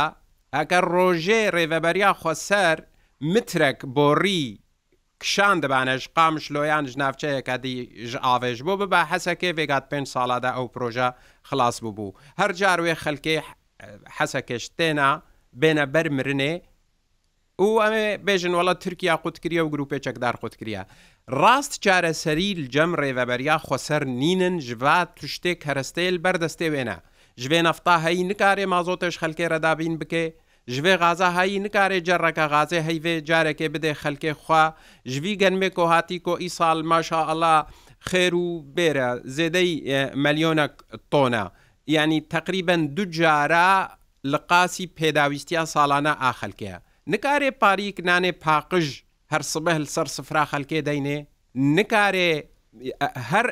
ئەگەر 0.55 0.83
ڕۆژێ 0.95 1.41
ڕێڤەبەریا 1.55 2.11
خۆسەر 2.21 2.77
مترێک 3.33 3.79
بۆڕی 3.95 4.43
کشان 5.21 5.57
دەبانش 5.63 6.01
قامش 6.15 6.45
لۆیان 6.55 6.85
ژناافچەیەکە 6.93 7.55
دی 7.63 7.75
ئاێژ 8.25 8.59
بۆ 8.67 8.73
ببە 8.81 9.01
حەسەکێ 9.11 9.49
بێگات 9.57 9.85
پێنج 9.91 10.07
ساڵادا 10.15 10.51
ئەو 10.57 10.67
پرۆژە 10.73 11.07
خلاص 11.49 11.75
ببوو 11.83 12.15
هەر 12.41 12.51
جاروێ 12.61 12.93
خەلکێ 13.03 13.37
حەسەکەش 14.17 14.63
تێنا 14.77 15.11
بێنە 15.61 15.85
بەر 15.93 16.07
مرنێ 16.17 16.53
و 17.63 17.67
ئەمێ 17.83 18.07
بێژن 18.25 18.53
وڵە 18.57 18.73
تورکیا 18.83 19.15
قوتکریە 19.23 19.61
و 19.63 19.69
گروپێ 19.73 19.97
چەکدار 20.05 20.35
قوتکریە 20.41 20.83
ڕاست 21.41 21.71
چارەسەری 21.83 22.49
جەم 22.73 22.91
ڕێڤەبەریا 23.01 23.57
خۆسەر 23.67 24.01
نینن 24.21 24.55
ژوا 24.67 24.97
توشتێک 25.17 25.59
هەرستێل 25.69 26.15
بەردەستێ 26.23 26.69
وێنە 26.73 26.99
ji 27.41 27.47
vê 27.49 27.61
nefta 27.63 27.93
heyî 28.05 28.23
nikarê 28.31 28.65
mazotêş 28.75 29.15
xelkê 29.21 29.47
redabîn 29.51 29.99
bike, 30.01 30.23
ji 30.67 30.81
vê 30.81 30.97
gaza 30.99 31.29
heyî 31.41 31.59
nikarê 31.63 32.03
cerreka 32.03 32.45
gazê 32.53 32.79
heyvê 32.87 33.15
carekê 33.29 33.67
bidê 33.75 33.93
xelkê 34.03 34.31
xwa, 34.43 34.75
ji 35.05 35.23
vî 35.23 35.33
genmê 35.43 35.69
ku 35.73 35.85
hatî 35.89 36.23
ku 36.23 36.35
îsal 36.47 36.79
maşa 36.83 37.17
ala 37.33 37.67
xêr 38.05 38.31
û 38.33 38.47
bêre 38.77 39.09
zêdey 39.37 39.71
melyonek 40.15 40.71
tona. 41.11 41.45
یعنی 41.97 42.17
تقریبا 42.35 42.75
دو 42.97 43.03
جارە 43.19 43.69
لە 44.31 44.39
قاسی 44.51 44.85
پێداویستیا 44.99 45.61
ساڵانە 45.75 46.13
ئاخەلکەیە 46.23 46.77
نکارێ 47.13 47.49
پاریک 47.61 47.97
نانێ 48.09 48.31
پاقژ 48.45 48.87
هەر 49.33 49.43
سبە 49.53 49.71
هەل 49.77 49.85
سەر 49.95 50.07
سفرا 50.17 50.43
خەلکێ 50.51 50.79
دەینێ 50.87 51.17
نکارێ 51.77 52.31
هەر 53.31 53.45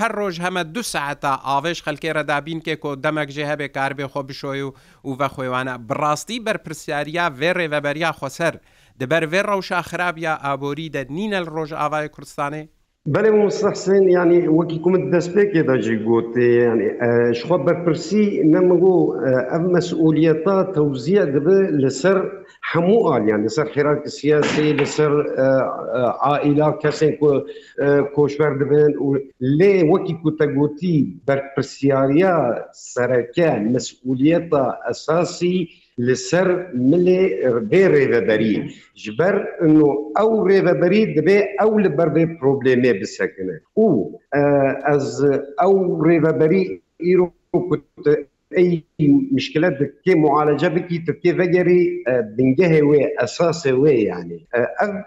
هەر 0.00 0.12
ڕۆژ 0.18 0.34
هەمە 0.44 0.62
دو 0.74 0.82
ساعتا 0.94 1.32
ئاێش 1.46 1.78
خەلکێ 1.86 2.10
ڕەدابین 2.18 2.58
کێک 2.66 2.82
و 2.84 2.98
دەمەکژێ 3.04 3.44
هەبێ 3.52 3.68
کاربێ 3.76 4.06
خۆ 4.12 4.20
بشۆی 4.28 4.62
و 4.66 4.70
و 5.08 5.12
بە 5.18 5.28
خۆیوانە 5.34 5.74
بڕاستی 5.88 6.42
بەرپرسیاریا 6.46 7.26
وێ 7.40 7.50
ڕێڤەبەریا 7.58 8.10
خۆسەر 8.18 8.54
دەبەر 9.00 9.22
وێ 9.32 9.40
ڕەوشا 9.48 9.80
خراپیا 9.88 10.34
ئابۆری 10.44 10.92
دە 10.94 11.02
نینە 11.16 11.40
ڕۆژ 11.54 11.70
ئاوای 11.80 12.08
کوردستانی 12.14 12.64
بەێ 13.12 13.30
مستحسن 13.44 14.04
ینی 14.18 14.40
وەکی 14.58 14.78
کومت 14.84 15.04
دەستپێکێ 15.14 15.62
داجی 15.68 15.96
گوتێ 16.06 16.48
شخوا 17.38 17.58
بەرپرسی 17.66 18.24
نەمەگو 18.54 18.98
ئەم 19.50 19.64
مەسئولیەتا 19.74 20.56
تەوزیە 20.76 21.24
دەبێ 21.34 21.60
لەسەر 21.82 22.18
هەموو 22.70 23.06
ئالیان 23.08 23.40
لەسەر 23.46 23.66
خێراکی 23.74 24.10
سیاسی 24.18 24.68
لەسەر 24.80 25.12
ئائیلا 26.22 26.68
کەسێک 26.82 27.16
کۆشبەر 28.16 28.52
دەبێن 28.62 28.92
لێ 29.58 29.74
وەکی 29.92 30.14
کوتەگوتی 30.22 30.96
بەرپرسیارە 31.26 32.36
سەرەکە 32.92 33.50
مەسئولیەتە 33.74 34.64
ئەساسی 34.86 35.58
لەسەر 36.06 36.48
ملێ 36.90 37.22
بێ 37.70 37.82
ڕێبەبەری 37.94 38.56
ji 39.02 39.10
ber 39.18 39.34
ew 40.20 40.28
rêveberî 40.50 41.02
dibe 41.16 41.38
ew 41.64 41.70
li 41.84 41.90
ber 41.96 42.08
vê 42.16 42.24
problemê 42.40 42.92
bisekine 43.00 43.56
û 43.84 43.86
ez 44.94 45.08
ew 45.68 45.72
rêveberî 46.06 46.64
îro 47.10 47.26
اي 48.56 48.84
مشكله 49.32 49.68
تكي 49.70 50.14
معالجه 50.14 50.66
بكي 50.68 50.98
تكي 50.98 51.32
فجري 51.34 52.04
بنجه 52.38 52.82
وي 52.82 53.00
اساس 53.18 53.66
وي 53.66 53.90
يعني 54.02 54.46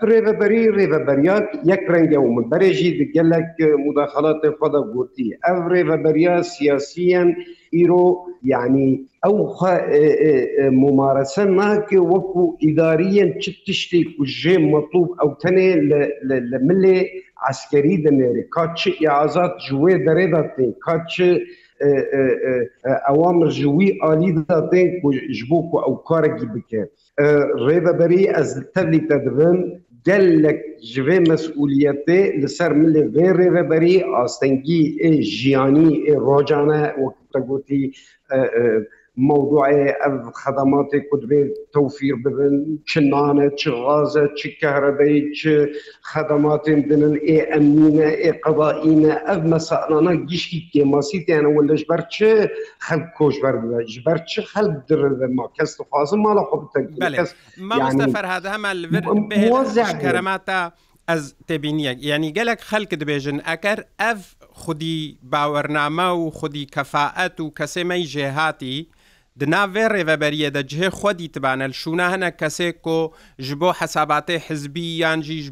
ريفبري 0.03 0.67
ريفبريان 0.69 1.47
يكرن 1.65 2.09
جو 2.09 2.27
من 2.31 2.49
بريجي 2.49 3.05
تقول 3.15 3.29
لك 3.29 3.45
مداخلات 3.87 4.41
فضا 4.61 4.79
قوتي 4.93 5.37
او 5.49 5.67
ريفبريا 5.67 6.41
سياسيا 6.41 7.35
ايرو 7.73 8.17
يعني 8.43 9.03
او 9.25 9.55
ممارسه 10.59 11.43
ناك 11.43 11.93
وكو 11.93 12.57
اداريا 12.63 13.33
تشتشتي 13.39 14.15
وجه 14.19 14.57
مطلوب 14.57 15.15
او 15.21 15.33
تاني 15.33 15.75
لملي 16.23 17.07
عسكري 17.41 17.95
دنيري 17.95 18.41
كاتش 18.55 18.89
اعازات 19.07 19.55
جوي 19.71 19.93
دريدتي 19.93 20.73
كاتش 20.85 21.23
ئەوامر 23.07 23.49
ژووی 23.59 23.89
ئالیدا 24.01 24.57
دێن 24.71 24.89
ji 25.35 25.43
bo 25.49 25.59
ku 25.69 25.77
ew 25.89 25.93
karekî 26.09 26.47
bike 26.53 26.81
rêveberî 27.67 28.21
ez 28.41 28.49
tevlî 28.73 29.01
te 29.09 29.17
dibin 29.25 29.57
gelek 30.07 30.59
ji 30.91 31.01
vê 31.07 31.17
mesuliyetê 31.31 32.19
li 32.41 32.49
ser 32.57 32.71
milê 32.81 33.03
vê 33.15 33.27
rêveberî 33.41 33.95
astengî 34.23 34.83
ê 35.09 35.11
jiyanî 35.37 35.91
ê 36.11 36.13
rojane 36.27 36.83
wekte 37.03 37.39
gotî 37.47 37.81
موضوعي 39.17 39.93
خدماتي 40.33 40.99
كدبي 40.99 41.53
توفير 41.73 42.15
ببن 42.15 42.77
شنانة 42.85 43.51
شغازة 43.57 44.29
شكهربي 44.35 45.33
خدمات 46.01 46.69
بنن 46.69 47.15
اي 47.15 47.55
امنينة 47.57 48.03
اي 48.05 48.31
قضائينة 48.31 49.13
اف 49.13 49.37
مسائلنا 49.37 50.25
جيشكي 50.25 50.69
كيماسي 50.73 51.19
تانا 51.19 51.47
ولا 51.47 51.75
جبر 51.75 52.01
چه 52.01 52.49
خلق 52.79 53.05
كوش 53.17 53.39
بر 53.39 53.83
جبر 53.87 54.17
چه 54.17 54.41
خلق 54.43 54.83
در 54.89 55.07
ما 55.27 55.49
كس 55.59 55.77
تفاصل 55.77 56.17
ما 56.17 56.29
لحب 56.33 56.67
تنكي 56.75 57.17
كس 57.17 57.35
ما 57.57 57.75
مستفر 57.77 58.25
هذا 58.27 58.55
هما 58.55 58.71
الفر 58.71 59.99
كرماتا 60.01 60.71
ئەس 61.11 61.27
تێبینیەک 61.49 61.97
ینی 62.03 62.33
گەلک 62.37 62.59
خەلک 62.71 62.91
دەبێژن 63.01 63.37
ئەکەر 63.47 63.79
ئەف 63.99 64.21
خودی 64.51 65.17
باوەرنامە 65.23 66.09
و 66.19 66.29
خودی 66.29 66.67
کەفاەت 66.75 67.39
و 67.39 67.51
کەسێمەی 67.59 68.03
ژێهاتی 68.13 68.87
د 69.39 69.43
ناوێ 69.53 69.85
ڕێڤەبەریە 69.93 70.49
دەجهێ 70.57 70.87
خودی 70.99 71.27
تبانە 71.35 71.67
شونا 71.79 72.07
هەنە 72.13 72.29
کەسێک 72.41 72.75
کۆ 72.85 72.99
ji 73.47 73.53
بۆ 73.61 73.69
حساباتێ 73.79 74.35
حزبی 74.47 74.87
یانجیش 75.03 75.45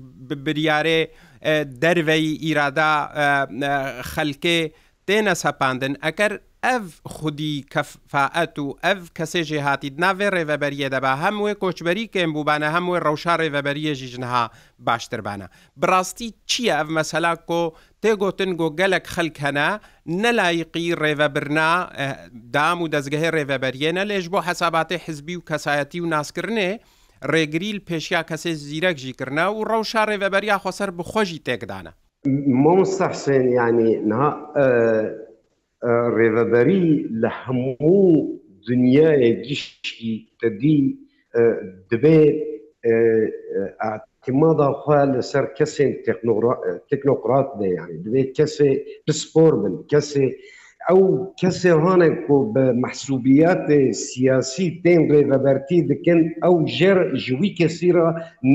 بریارێ 0.46 1.01
دەرڤەی 1.82 2.27
ئیرادا 2.46 2.92
خەلکێ 4.13 4.60
تێنە 5.08 5.34
سەپاندن 5.44 5.94
ئەگەر 6.06 6.34
ئەف 6.65 6.86
خودی 7.15 7.56
کەفاعەت 7.74 8.56
و 8.60 8.68
ئەف 8.86 9.00
کەسێژێ 9.18 9.60
هاتیت 9.68 9.96
ناوێ 10.04 10.27
ڕێڤەبەریە 10.36 10.88
دەبا 10.94 11.13
هەموێ 11.24 11.54
کۆچبەری 11.62 12.10
کێم 12.13 12.32
بووبانە 12.36 12.68
هەمووی 12.75 13.04
ڕەوشا 13.06 13.34
ڕێڤەبەریەژی 13.42 14.10
ژنها 14.13 14.44
باشتربانە 14.88 15.48
بڕاستی 15.82 16.27
چییە 16.50 16.74
ئەف 16.80 16.89
مەسەلا 16.98 17.34
کۆ 17.50 17.62
پێگوتن 18.06 18.52
گۆ 18.60 18.68
گەلک 18.80 19.06
خەلک 19.16 19.38
هەنا 19.46 19.70
نەلایقی 20.24 20.88
ڕێڤەبرنا 21.02 21.72
دام 22.56 22.78
و 22.86 22.92
دەستگەهێ 22.94 23.30
ڕێڤەبەریێنە 23.36 24.04
لێش 24.10 24.26
بۆ 24.34 24.40
حساباتی 24.48 24.98
حزبی 25.06 25.36
و 25.38 25.46
کەسایەتی 25.50 26.00
و 26.02 26.10
ناسکردێ 26.14 26.70
ڕێگریل 27.34 27.80
پێشیا 27.90 28.22
کەسێ 28.30 28.52
زیرەکژی 28.68 29.14
کردنا 29.20 29.46
و 29.52 29.66
ڕەوشا 29.70 30.02
ڕێڤەبەریا 30.10 30.58
خۆسەر 30.64 30.90
بخۆشی 30.98 31.40
تێکدانە 31.48 31.92
مۆسەحسێن 32.64 33.46
ینی 33.60 33.92
ڕێڤەبەری 36.18 36.88
لە 37.22 37.30
هەموو 37.41 38.10
دنیای 38.68 39.26
گشتی 39.48 40.13
تدی 40.39 40.80
دبێت 41.91 42.38
مادا 44.34 44.72
خوا 44.72 45.06
لەسەر 45.14 45.46
کەسێن 45.58 45.92
تەکنۆقرات 46.90 47.48
دە 47.60 47.68
یانی 47.76 47.98
دوێت 48.06 48.30
کەسێ 48.38 48.72
پسپۆر 49.06 49.54
بن 49.62 49.76
کەسێ 49.92 50.26
ئەو 50.90 51.04
کەسێ 51.42 51.72
ڕانێک 51.84 52.18
بۆ 52.28 52.38
بە 52.54 52.66
محسوبیات 52.84 53.68
سیاسی 54.08 54.68
تێن 54.84 55.02
ڕێڤەبەرتی 55.12 55.80
دکن 55.90 56.20
ئەو 56.44 56.56
ژێر 56.78 57.00
ژوی 57.26 57.50
کەسیرە 57.60 58.08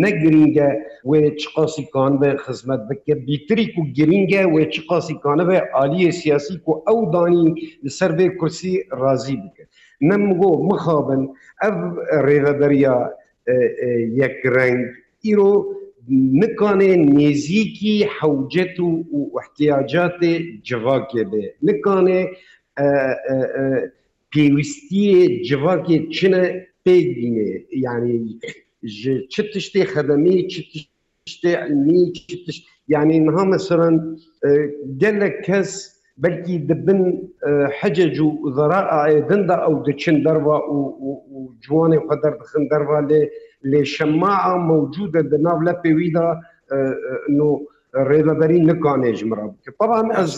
نەگرنگە 0.03 0.71
وێ 1.11 1.23
چ 1.41 1.43
قاسیکان 1.55 2.13
بە 2.21 2.31
خزمەت 2.45 2.83
بکە 2.89 3.15
بیتریک 3.27 3.73
و 3.79 3.83
گرنگە 3.97 4.43
وێ 4.55 4.65
چ 4.75 4.77
قاسیکانە 4.91 5.45
بە 5.51 5.59
عالیە 5.79 6.11
سیاسی 6.23 6.55
و 6.69 6.73
ئەو 6.87 7.01
دانی 7.15 7.49
لەسەر 7.85 8.11
بێ 8.19 8.27
کورسی 8.39 8.73
رازی 9.03 9.37
بکە 9.43 9.65
نەمگۆ 10.09 10.53
مخابن 10.71 11.23
ئەف 11.63 11.77
ڕێڤەبەریا 12.27 12.97
یەک 14.23 14.37
ڕنگ 14.57 14.83
ئیرۆ 15.27 15.55
نکانێ 16.43 16.93
نێزیکی 17.17 17.95
حوجەت 18.17 18.75
و 19.17 19.19
احتیاجاتێ 19.41 20.33
جڤاکێ 20.67 21.23
بێ 21.31 21.45
نکانێ 21.69 22.21
پێویستیە 24.33 25.21
جڤاکێ 25.49 25.97
چنە 26.15 26.45
پێگینێ 26.85 27.51
یعنی 27.87 28.13
چ 29.33 29.35
تشتێ 29.53 29.83
خەدەمی 29.93 30.39
چ 30.53 30.55
تشتێ 31.27 31.53
علمی 31.63 32.05
یعنی 32.95 33.17
نها 33.27 33.45
مەسەرەن 33.53 33.97
گەلە 35.01 35.29
کەس 35.47 35.71
بەلکی 36.23 36.57
دبن 36.69 37.01
حەجەج 37.79 38.17
و 38.27 38.31
ذەرا 38.57 38.81
ئاێدندا 38.93 39.57
ئەو 39.65 39.75
دەچن 39.87 40.17
دەروا 40.25 40.59
و 41.03 41.11
جوانێ 41.65 41.99
خە 42.09 42.17
دەردخن 42.23 42.65
دەروا 42.73 43.01
لێ 43.11 43.23
لێ 43.71 43.83
شەما 43.95 44.35
مەوجودە 44.69 45.21
دەناو 45.33 45.59
لە 45.67 45.73
پێویدا 45.83 46.27
ڕێبەبەری 48.11 48.59
نکانێ 48.71 49.13
ژمرا 49.19 49.47
بکە 49.53 49.71
طبعا 49.81 50.03
ئەس 50.19 50.33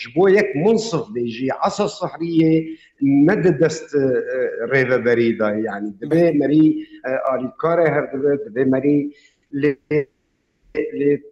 ji 0.00 0.06
بۆ 0.14 0.24
یەک 0.38 0.50
منصف 0.64 1.04
دێژی 1.16 1.48
عسە 1.66 1.86
سەحریە 1.98 2.54
نەدە 3.28 3.52
دەست 3.60 3.88
ڕێبەبەریدا 4.72 5.48
یعنی 5.68 5.90
دبێ 6.00 6.24
مەری 6.40 6.66
ئالیکارە 7.28 7.86
هەر 7.94 8.04
دبێ 8.12 8.32
دبێ 8.46 8.64
مەری 8.74 8.98
لێ 9.60 9.72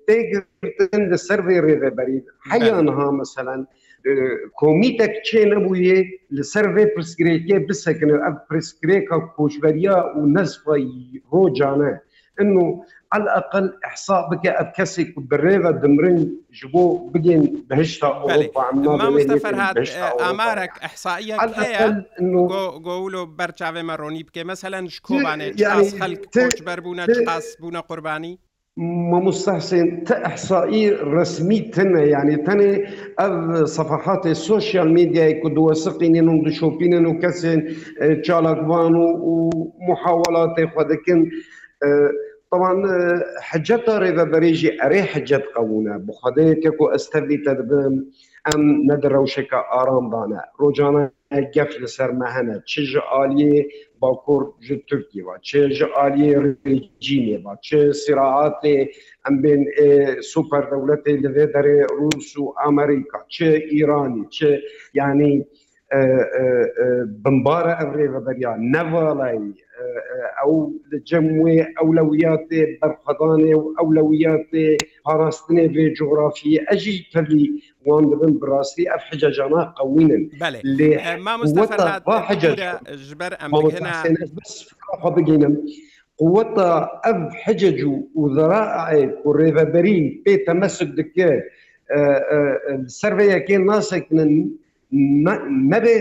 تێگرتن 0.06 1.02
لە 1.10 1.16
سەرێ 1.26 1.56
ڕێبەبەری 1.66 2.18
حیانها 2.50 3.08
مثلەن 3.20 3.62
کۆمیتێک 4.60 5.14
چێ 5.26 5.42
نەبووە 5.52 5.96
لەسەر 6.36 6.64
ڕێ 6.76 6.84
پرسکرێکێ 6.94 7.56
بسەکنە 7.68 8.16
ئەف 8.24 8.36
پرسکرێکە 8.48 9.16
کۆچبەریا 9.36 9.98
و 10.18 10.20
نەزفی 10.36 10.84
ڕۆجانە 11.32 11.92
ئەنو 12.38 12.64
على 13.14 13.24
الاقل 13.34 13.66
احصاء 13.88 14.22
بك 14.30 14.44
ابكسك 14.62 15.08
بريغه 15.30 15.70
دمرين 15.82 16.20
جبو 16.58 16.84
بجين 17.12 17.42
بهشتا 17.68 18.08
اوروبا 18.24 18.64
ما 18.72 19.10
مستفر 19.16 19.54
هاد 19.62 19.74
امارك 20.30 20.72
احصائيه 20.86 21.34
على 21.34 21.50
الاقل 21.50 22.04
انه 22.20 22.40
قولوا 22.90 23.24
برشافي 23.38 23.82
مروني 23.82 24.22
بك 24.22 24.38
مثلا 24.38 24.88
شكوبانه 24.88 25.44
يعني 25.44 25.90
خلق 25.90 26.20
كوش 26.34 26.62
بربونه 26.62 27.06
قاس 27.26 27.56
بونه 27.60 27.80
قرباني 27.80 28.38
مستحسن 28.76 30.04
تأحصائي 30.04 30.90
رسمي 30.90 31.60
تنا 31.60 32.00
يعني 32.00 32.36
تنا 32.36 32.80
أب 33.18 33.66
صفحات 33.66 34.26
السوشيال 34.26 34.94
ميديا 34.94 35.24
يكون 35.26 35.58
وثقين 35.58 36.28
وندشوفين 36.28 37.06
وكسن 37.06 37.68
تشالك 38.22 38.54
فانو 38.56 39.06
ومحاولات 39.22 40.54
خدكن 40.76 41.30
طبعا 42.52 42.82
حجتا 43.40 43.98
ريبا 43.98 44.24
بريجي 44.24 44.82
أري 44.84 45.02
حجت 45.02 45.44
قونا 45.56 45.96
بخدي 45.96 46.54
كو 46.54 46.86
استفي 46.88 47.36
تدبم 47.36 48.04
أم 48.54 48.82
ندرو 48.92 49.26
شكا 49.26 49.64
آرام 49.72 50.10
بانا 50.10 50.44
روجانا 50.60 51.10
گف 51.56 51.80
لسر 51.82 52.12
مهنه 52.12 52.60
چج 52.66 52.96
آلیه 53.22 53.68
باکور 54.04 54.42
ji 54.66 54.74
Türkiye 54.90 55.24
va 55.28 55.36
çê 55.48 55.60
ji 55.76 55.86
aliyê 56.04 56.36
rejîmê 56.44 57.36
va 57.44 57.54
çê 57.66 57.80
siraatê 58.02 58.76
em 59.28 59.34
bên 59.42 59.60
super 60.32 60.62
devletê 60.72 61.12
li 61.22 61.30
vê 61.36 61.44
derê 61.54 61.76
Rûs 61.98 62.28
û 62.42 62.42
Amerika 62.68 63.16
çê 63.34 63.50
İranî 63.80 64.22
çê 64.36 64.52
yani 65.00 65.30
بمبارە 67.22 67.72
ئەم 67.80 67.90
ڕێوەبەریان 67.98 68.58
نەڤڵی 68.74 69.50
ئەو 70.40 70.52
جەموێ 71.08 71.58
ئەولەویاتێ 71.78 72.62
بەرخەدانێ 72.80 73.54
و 73.60 73.64
ئەولەویاتێ 73.78 74.66
پاراستنێ 75.04 75.64
بێ 75.74 75.84
جغرافی 75.98 76.60
ئەژی 76.68 76.98
پەلی 77.12 77.46
وان 77.86 78.04
دەبن 78.10 78.32
بڕاستی 78.40 78.84
ئەف 78.92 79.02
حجەجانە 79.10 79.62
قوینن 79.78 80.22
ژبەر 83.08 83.32
بگەینم. 85.16 85.54
قوة 86.20 86.56
أب 87.10 87.20
حجج 87.42 87.80
وذرائع 88.20 88.86
والريفابرين 89.24 90.04
بيتمسك 90.24 90.90
دكا 90.98 91.30
سرفيا 92.98 93.38
كان 93.38 93.64
ناسك 93.66 94.06
من 94.16 94.30
مەبێ 95.72 95.96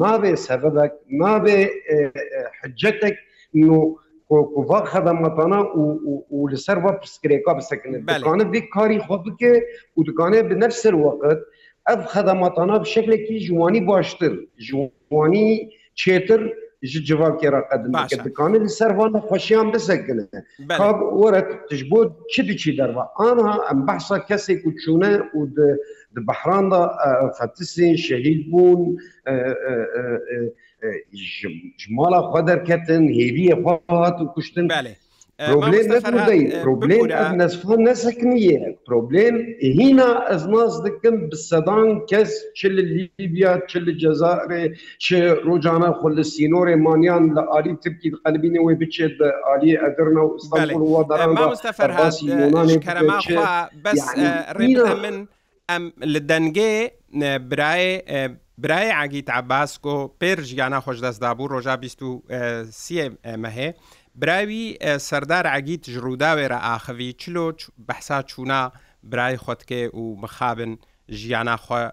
ماوێ 0.00 0.32
سەبەبك 0.46 0.92
ماوێ 1.20 1.58
حجەتێک 2.58 3.16
وە 4.70 4.78
خەدەمەتانە 4.92 5.60
و 6.34 6.38
لەسەر 6.52 6.78
وە 6.84 6.92
پرسکرێکا 7.02 7.52
بسەکنێتکانە 7.58 8.44
دی 8.52 8.62
کاری 8.74 8.98
خۆ 9.06 9.16
بکێ 9.24 9.54
و 9.96 10.00
دوکانێ 10.08 10.38
بنەر 10.50 10.72
سەر 10.82 10.94
وەقت 11.04 11.40
ئەف 11.88 12.00
خەدەمەتانە 12.12 12.76
شکلێکی 12.94 13.36
جوانی 13.46 13.80
باشتر 13.90 14.32
جوانی 14.66 15.50
چێتر 16.00 16.42
ji 16.82 17.04
civakê 17.04 17.52
re 17.52 17.60
qedimke 17.70 18.24
dikane 18.24 18.60
li 18.64 18.68
ser 18.78 18.90
van 18.98 19.12
xweşiyan 19.28 19.72
bisekine 19.74 20.24
Qab 20.78 20.96
were 21.22 21.40
tij 21.68 21.82
bo 21.90 22.00
çi 22.32 22.42
diçî 22.48 22.72
derve 22.78 23.04
anha 23.28 23.54
em 23.70 23.80
behsa 23.86 24.16
kesê 24.28 24.54
ku 24.62 24.70
çûne 24.82 25.14
û 25.36 25.38
di 25.56 25.68
di 26.14 26.20
behran 26.28 26.64
da 26.72 26.80
fetisên 27.38 27.94
şehîd 28.06 28.40
bûn 28.52 28.80
ji 31.78 31.88
mala 31.98 32.18
xwe 32.28 32.40
derketin 32.46 33.02
hêviye 33.18 33.54
xwe 33.62 33.74
hat 34.04 34.18
û 34.24 34.34
kuştin 34.34 34.66
belê 34.70 34.94
Problem 35.38 35.86
net 35.90 36.04
buradayım. 36.12 36.62
Problem 36.64 37.10
ez 37.40 37.54
nesekniye. 37.78 38.78
Problem 38.88 39.36
hina 39.62 40.24
ez 40.34 40.46
naz 40.46 40.84
dikim 40.84 41.30
bi 41.30 41.36
sedan 41.36 42.06
kes 42.06 42.44
çili 42.54 43.10
Libya, 43.20 43.60
çili 43.68 43.92
Cezayirê, 44.04 44.76
çi 44.98 45.16
rojana 45.46 45.88
xwe 45.96 46.16
li 46.16 46.20
sînorê 46.24 46.76
maniyan 46.76 47.36
li 47.36 47.40
alî 47.40 47.76
Tirkî 47.80 48.10
diqelbîne 48.12 48.60
wê 48.66 48.80
biçe 48.80 49.08
di 49.18 49.24
aliyê 49.56 49.78
Edirna 49.90 50.20
û 50.20 50.36
İstanbul 50.36 50.86
û 50.92 51.08
daran 51.08 52.80
Kerema 52.80 53.18
xwe 53.18 53.36
bes 53.84 54.04
rê 54.58 55.00
min 55.02 55.28
em 55.68 55.82
li 56.14 56.18
dengê 56.18 56.90
birayê 57.50 57.96
برای 58.58 58.88
عگیت 58.90 59.30
عباس 59.30 59.78
کۆ 59.84 60.10
پێر 60.20 60.38
ژیانە 60.48 60.80
خۆشدەستدابوو 60.84 61.48
ڕۆژا 61.52 61.76
سی 62.70 63.10
مەهێ 63.42 63.68
براوی 64.20 64.74
سەردار 65.08 65.46
عگیت 65.56 65.84
ژڕووداوێرە 65.94 66.58
ئاخەوی 66.66 67.12
چلۆ 67.20 67.46
بەحسا 67.88 68.18
چوونا 68.22 68.72
برای 69.02 69.36
خۆتکێ 69.36 69.82
و 69.98 70.16
مخابن 70.22 70.72
ژیانە 71.10 71.56
خۆ 71.56 71.88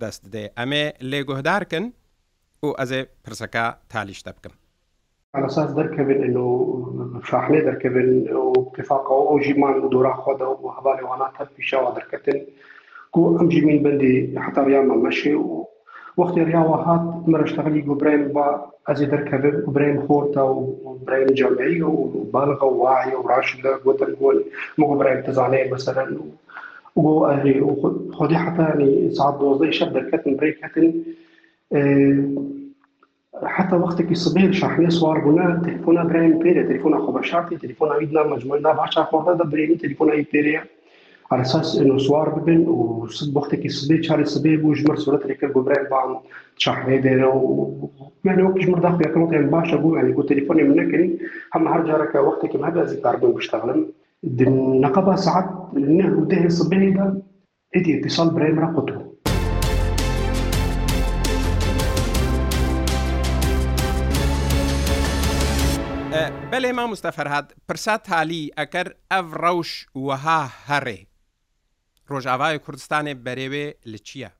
دەست 0.00 0.24
دێ 0.32 0.44
ئەمێ 0.58 0.84
لێگۆهدارکن 1.10 1.84
و 2.62 2.66
ئەزێ 2.80 3.00
پرسەکە 3.24 3.64
تالیشتە 3.92 4.32
بکەم. 4.36 4.54
على 5.34 5.44
اساس 5.46 5.74
دركبل 5.76 6.18
انه 6.24 7.22
شاحله 7.30 7.60
دركبل 7.60 8.32
واتفاق 8.36 9.10
او 9.10 9.40
جيمان 9.40 9.74
ودورا 9.84 10.14
خدا 10.16 10.50
وهبالي 10.54 11.02
وانا 11.04 11.32
تبي 11.38 11.62
شوا 11.62 11.90
دركتن 11.98 12.38
كو 13.12 13.20
امجي 13.40 13.60
من 13.60 13.78
بندي 13.82 14.34
حتى 14.38 14.60
ريال 14.60 14.86
مشي 14.88 15.34
و 15.34 15.64
وەختی 16.20 16.40
ڕیاوە 16.48 16.76
هات 16.86 17.04
مەرەشتەغلی 17.32 17.86
گوبرین 17.88 18.22
بە 18.34 18.46
ئەزی 18.86 19.10
دەرکەبێت 19.12 19.56
برین 19.74 19.98
خۆرتا 20.06 20.44
و 20.52 20.58
برین 21.06 21.30
جەمعی 21.38 21.78
و 21.90 21.94
بەڵغ 22.32 22.60
و 22.66 22.74
وایە 22.82 23.16
و 23.18 23.26
ڕاش 23.30 23.48
لە 23.62 23.70
گوتر 23.84 24.10
گۆل 24.20 24.38
مگوبرین 24.78 25.20
تزانەیە 25.26 25.70
بەسەرەن 25.72 26.10
و 26.18 26.22
خودی 28.16 28.36
حتانی 28.44 28.90
ساعت 29.16 29.34
دۆزدەی 29.40 29.76
شەب 29.78 29.90
دەرکەتن 29.96 30.32
بریکەتن 30.40 30.88
حتى 33.56 33.76
وقتك 33.84 34.08
الصبح 34.16 34.46
شحنه 34.60 34.88
سوار 34.98 35.18
بنا 35.26 35.46
تليفونا 35.64 36.04
برايم 36.04 36.38
بيري 36.38 36.62
تليفونا 36.68 36.98
خبشاتي 37.06 37.56
تليفونا 37.56 37.94
عيدنا 37.94 38.22
مجموعنا 38.34 38.72
باشا 38.72 39.02
خورده 39.04 39.44
بريمي 39.44 39.74
تليفونا 39.76 40.12
اي 40.12 40.26
بيري 40.32 40.58
على 41.32 41.40
اساس 41.42 41.76
انه 41.76 41.98
سوار 41.98 42.28
ببن 42.30 42.66
ووقتك 42.68 43.64
يصبي 43.64 44.02
شهر 44.02 44.24
صبي 44.24 44.56
وجمر 44.56 44.96
صورة 44.96 45.22
اللي 45.22 45.34
كان 45.34 45.52
قبرين 45.52 45.86
بعض 45.90 46.24
شهر 46.56 46.94
هذا 46.98 47.06
يعني 48.24 48.42
وقت 48.42 48.58
جمر 48.58 48.78
داخل 48.78 49.06
يكون 49.06 49.32
يعني 49.34 49.46
باش 49.46 49.72
ابو 49.74 49.96
يعني 49.96 50.12
قلت 50.12 50.28
تليفوني 50.28 50.62
من 50.62 50.90
كني 50.92 51.18
هم 51.54 51.68
هرجارك 51.68 52.14
وقتك 52.14 52.56
ما 52.56 52.68
بازي 52.68 53.00
كاربون 53.00 53.32
بشتغلن 53.32 53.86
نقبه 54.80 55.16
ساعات 55.16 55.50
لانه 55.72 56.18
وده 56.18 56.48
صبي 56.48 56.90
ده 56.90 57.22
ادي 57.76 58.00
اتصال 58.00 58.30
برايم 58.34 58.58
رقته 58.58 59.04
بەێ 66.52 66.72
ما 66.72 66.86
مستەفەرهاد 66.94 67.44
پرسات 67.68 68.04
هالی 68.12 68.42
ئەگەر 68.62 68.88
ئەف 69.14 69.28
ڕەوش 69.44 69.70
وەها 70.06 70.42
هەڕێ 70.70 70.98
ڕۆژاوای 72.12 72.56
کوردستانێ 72.64 73.14
بەرێوێ 73.24 73.66
لە 73.92 73.98
چییە؟ 74.06 74.30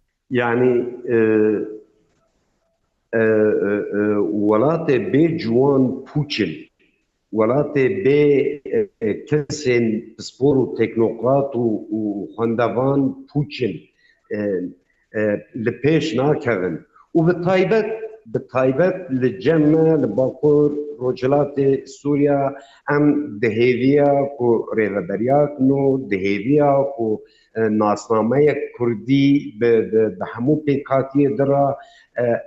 یعنی 0.40 0.74
وڵاتێ 4.48 4.96
بێ 5.12 5.24
جوان 5.42 5.82
پوچن 6.06 6.52
وڵاتێ 7.38 7.86
بێ 8.04 8.22
کەسێن 9.28 9.86
پسپۆر 10.14 10.54
و 10.62 10.72
تەکنۆقات 10.78 11.50
و 11.64 12.00
خوندەوان 12.34 13.02
پوچن 13.28 13.74
لە 15.64 15.72
پێش 15.82 16.04
ناکەون 16.18 16.74
و 17.14 17.18
بە 17.26 17.32
تایبەت 17.46 17.88
بە 18.32 18.38
تایبەت 18.52 18.98
لە 19.20 19.28
جەمە 19.44 19.84
لە 20.02 20.08
باکۆر 20.18 20.70
ڕۆژلاتێ 21.02 21.70
سووریا 21.96 22.40
ئەم 22.90 23.04
دهێویە 23.42 24.10
و 24.40 24.40
ڕێبەریاکن 24.78 25.68
و 25.82 25.84
دهێویە 26.10 26.72
و 27.04 27.06
ناسنامەیە 27.80 28.54
کوردی 28.76 29.30
بە 29.60 29.72
هەموو 30.32 30.62
پێکاتیە 30.66 31.28
دەرا 31.38 31.66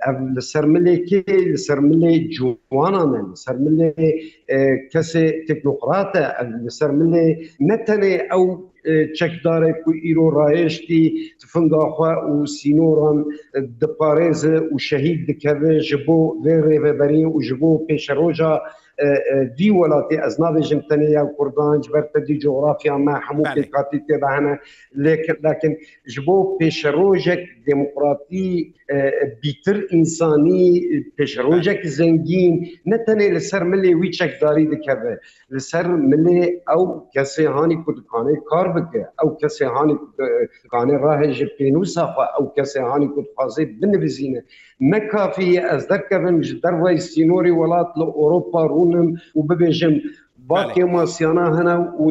ئەم 0.04 0.18
لەسەر 0.36 0.64
ملێکی 0.74 1.20
لەسەر 1.54 1.78
ملێ 1.88 2.12
جوانانە 2.34 3.20
لەسەر 3.32 3.56
ملێ 3.64 3.90
کەسێ 4.92 5.24
تەکنۆقراتە 5.46 6.22
لەسەر 6.64 6.90
ملێ 7.00 7.26
نەتەنێ 7.68 8.14
ئەو 8.30 8.44
çekdarek 9.18 9.74
ku 9.84 9.90
îro 10.10 10.26
rayeştî 10.40 11.02
fingaxwe 11.52 12.12
û 12.30 12.34
sînoran 12.56 13.18
diparêze 13.80 14.56
û 14.72 14.74
şehîd 14.88 15.20
dikeve 15.28 15.74
ji 15.86 15.98
bo 16.06 16.18
vê 16.44 16.56
rêveberî 16.68 17.24
û 17.36 17.38
ji 17.46 17.54
bo 17.60 17.70
pêşeroja 17.86 18.52
دی 19.58 19.68
وڵاتی 19.78 20.16
ئەس 20.24 20.34
نابێژم 20.42 20.80
تەنیا 20.90 21.22
کوردان 21.36 21.78
بەرتەدی 21.94 22.40
جۆغرافیا 22.42 22.94
ما 23.06 23.14
هەموو 23.26 23.50
پێکاتی 23.54 23.98
تێبهەنە 24.06 24.54
لێکردکن 25.04 25.72
ji 26.12 26.18
بۆ 26.26 26.36
پێشڕۆژێک 26.58 27.42
دموکراتی 27.68 28.48
بیتر 29.42 29.76
ئینسانی 29.92 30.66
پێشڕۆژێک 31.18 31.80
زەنگین 31.98 32.54
نەتەنێ 32.92 33.26
لەسەر 33.36 33.62
ملێ 33.72 33.90
وی 34.00 34.10
چەکداری 34.18 34.70
دکەبێ 34.72 35.14
لەسەر 35.54 35.84
ملێ 36.10 36.40
ئەو 36.68 36.82
کەسێهانی 37.14 37.76
کوردکانەی 37.84 38.38
کار 38.50 38.66
بکە 38.74 39.02
ئەو 39.20 39.28
کەسێهانی 39.40 39.96
کوردکانە 40.02 40.94
ڕاهێژ 41.04 41.38
پێنووسخوا 41.58 42.24
ئەو 42.34 42.44
کەسێهانی 42.56 43.08
کوردخوازی 43.14 43.64
بنەبزیینە 43.80 44.40
نەک 44.92 45.04
کافیە 45.14 45.60
ئەس 45.70 45.82
دەکەن 45.92 46.36
ji 46.46 46.54
دەروای 46.62 46.98
سینۆری 47.10 47.52
وڵات 47.60 47.90
لە 47.98 48.04
ئۆروپا 48.18 48.60
ڕوونم 48.72 49.08
و 49.36 49.40
ببێژم 49.48 49.94
باقی 50.52 50.84
ماسیانە 50.94 51.46
هەنا 51.56 51.76
و 52.00 52.06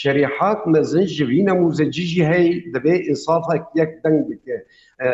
شریحات 0.00 0.60
مەزن 0.72 1.06
جوی 1.16 1.42
نەموزەجیژی 1.50 2.28
هەی 2.32 2.48
دەبێ 2.74 2.94
ئینصافە 3.06 3.54
یەک 3.80 3.92
دەنگ 4.04 4.18
بکە 4.30 4.56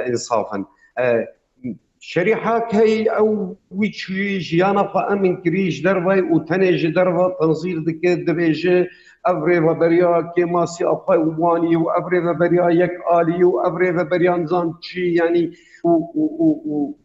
ئینصافن. 0.08 0.62
شريحة 2.08 2.58
كي 2.68 3.04
او 3.10 3.56
ويتشي 3.70 4.38
جيانا 4.38 4.82
فامن 4.82 5.42
كريج 5.42 5.84
دربي 5.84 6.20
وتنج 6.22 6.86
دربا 6.86 7.36
تنظير 7.40 7.78
دك 7.78 8.06
دبيج 8.08 8.86
افري 9.26 9.58
وبريا 9.58 10.32
كيماسي 10.36 10.84
افاي 10.86 11.18
واني 11.18 11.76
وافري 11.76 12.18
وبريا 12.18 12.70
يك 12.84 12.90
الي 13.20 13.44
وافري 13.44 13.90
وبريا 13.90 14.36
نزان 14.36 14.72
تشي 14.82 15.14
يعني 15.14 15.52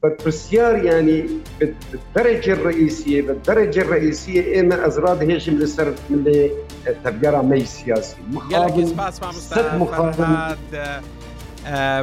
وبرسيار 0.01 0.83
يعني 0.83 1.23
بالدرجة 1.59 2.53
الرئيسية 2.53 3.21
بالدرجة 3.21 3.81
الرئيسية 3.81 4.59
انا 4.59 4.87
ازراد 4.87 5.17
هيشم 5.31 5.53
لسر 5.53 5.93
من 6.09 6.47
تبيرا 7.05 7.41
مي 7.41 7.59
سياسي 7.59 8.17
مخابن 8.31 8.85
ست 9.31 9.73
مخابن 9.79 10.55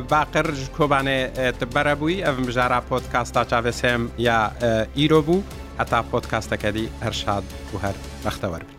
باقر 0.09 0.47
کۆبانێ 0.77 1.21
بەرە 1.75 1.95
بووی 1.99 2.23
ئەم 2.27 2.37
بژارە 2.49 2.79
پۆتکاستا 2.91 3.43
چاوێسێم 3.51 4.03
یا 4.29 4.39
ئیرۆ 4.99 5.21
بوو 5.27 5.43
هەتا 5.81 5.99
پۆتکاستەکەدی 6.11 6.87
هەرشاد 7.05 7.45
و 7.75 7.79
هەر 7.85 7.97
بەختەوەربی 8.25 8.78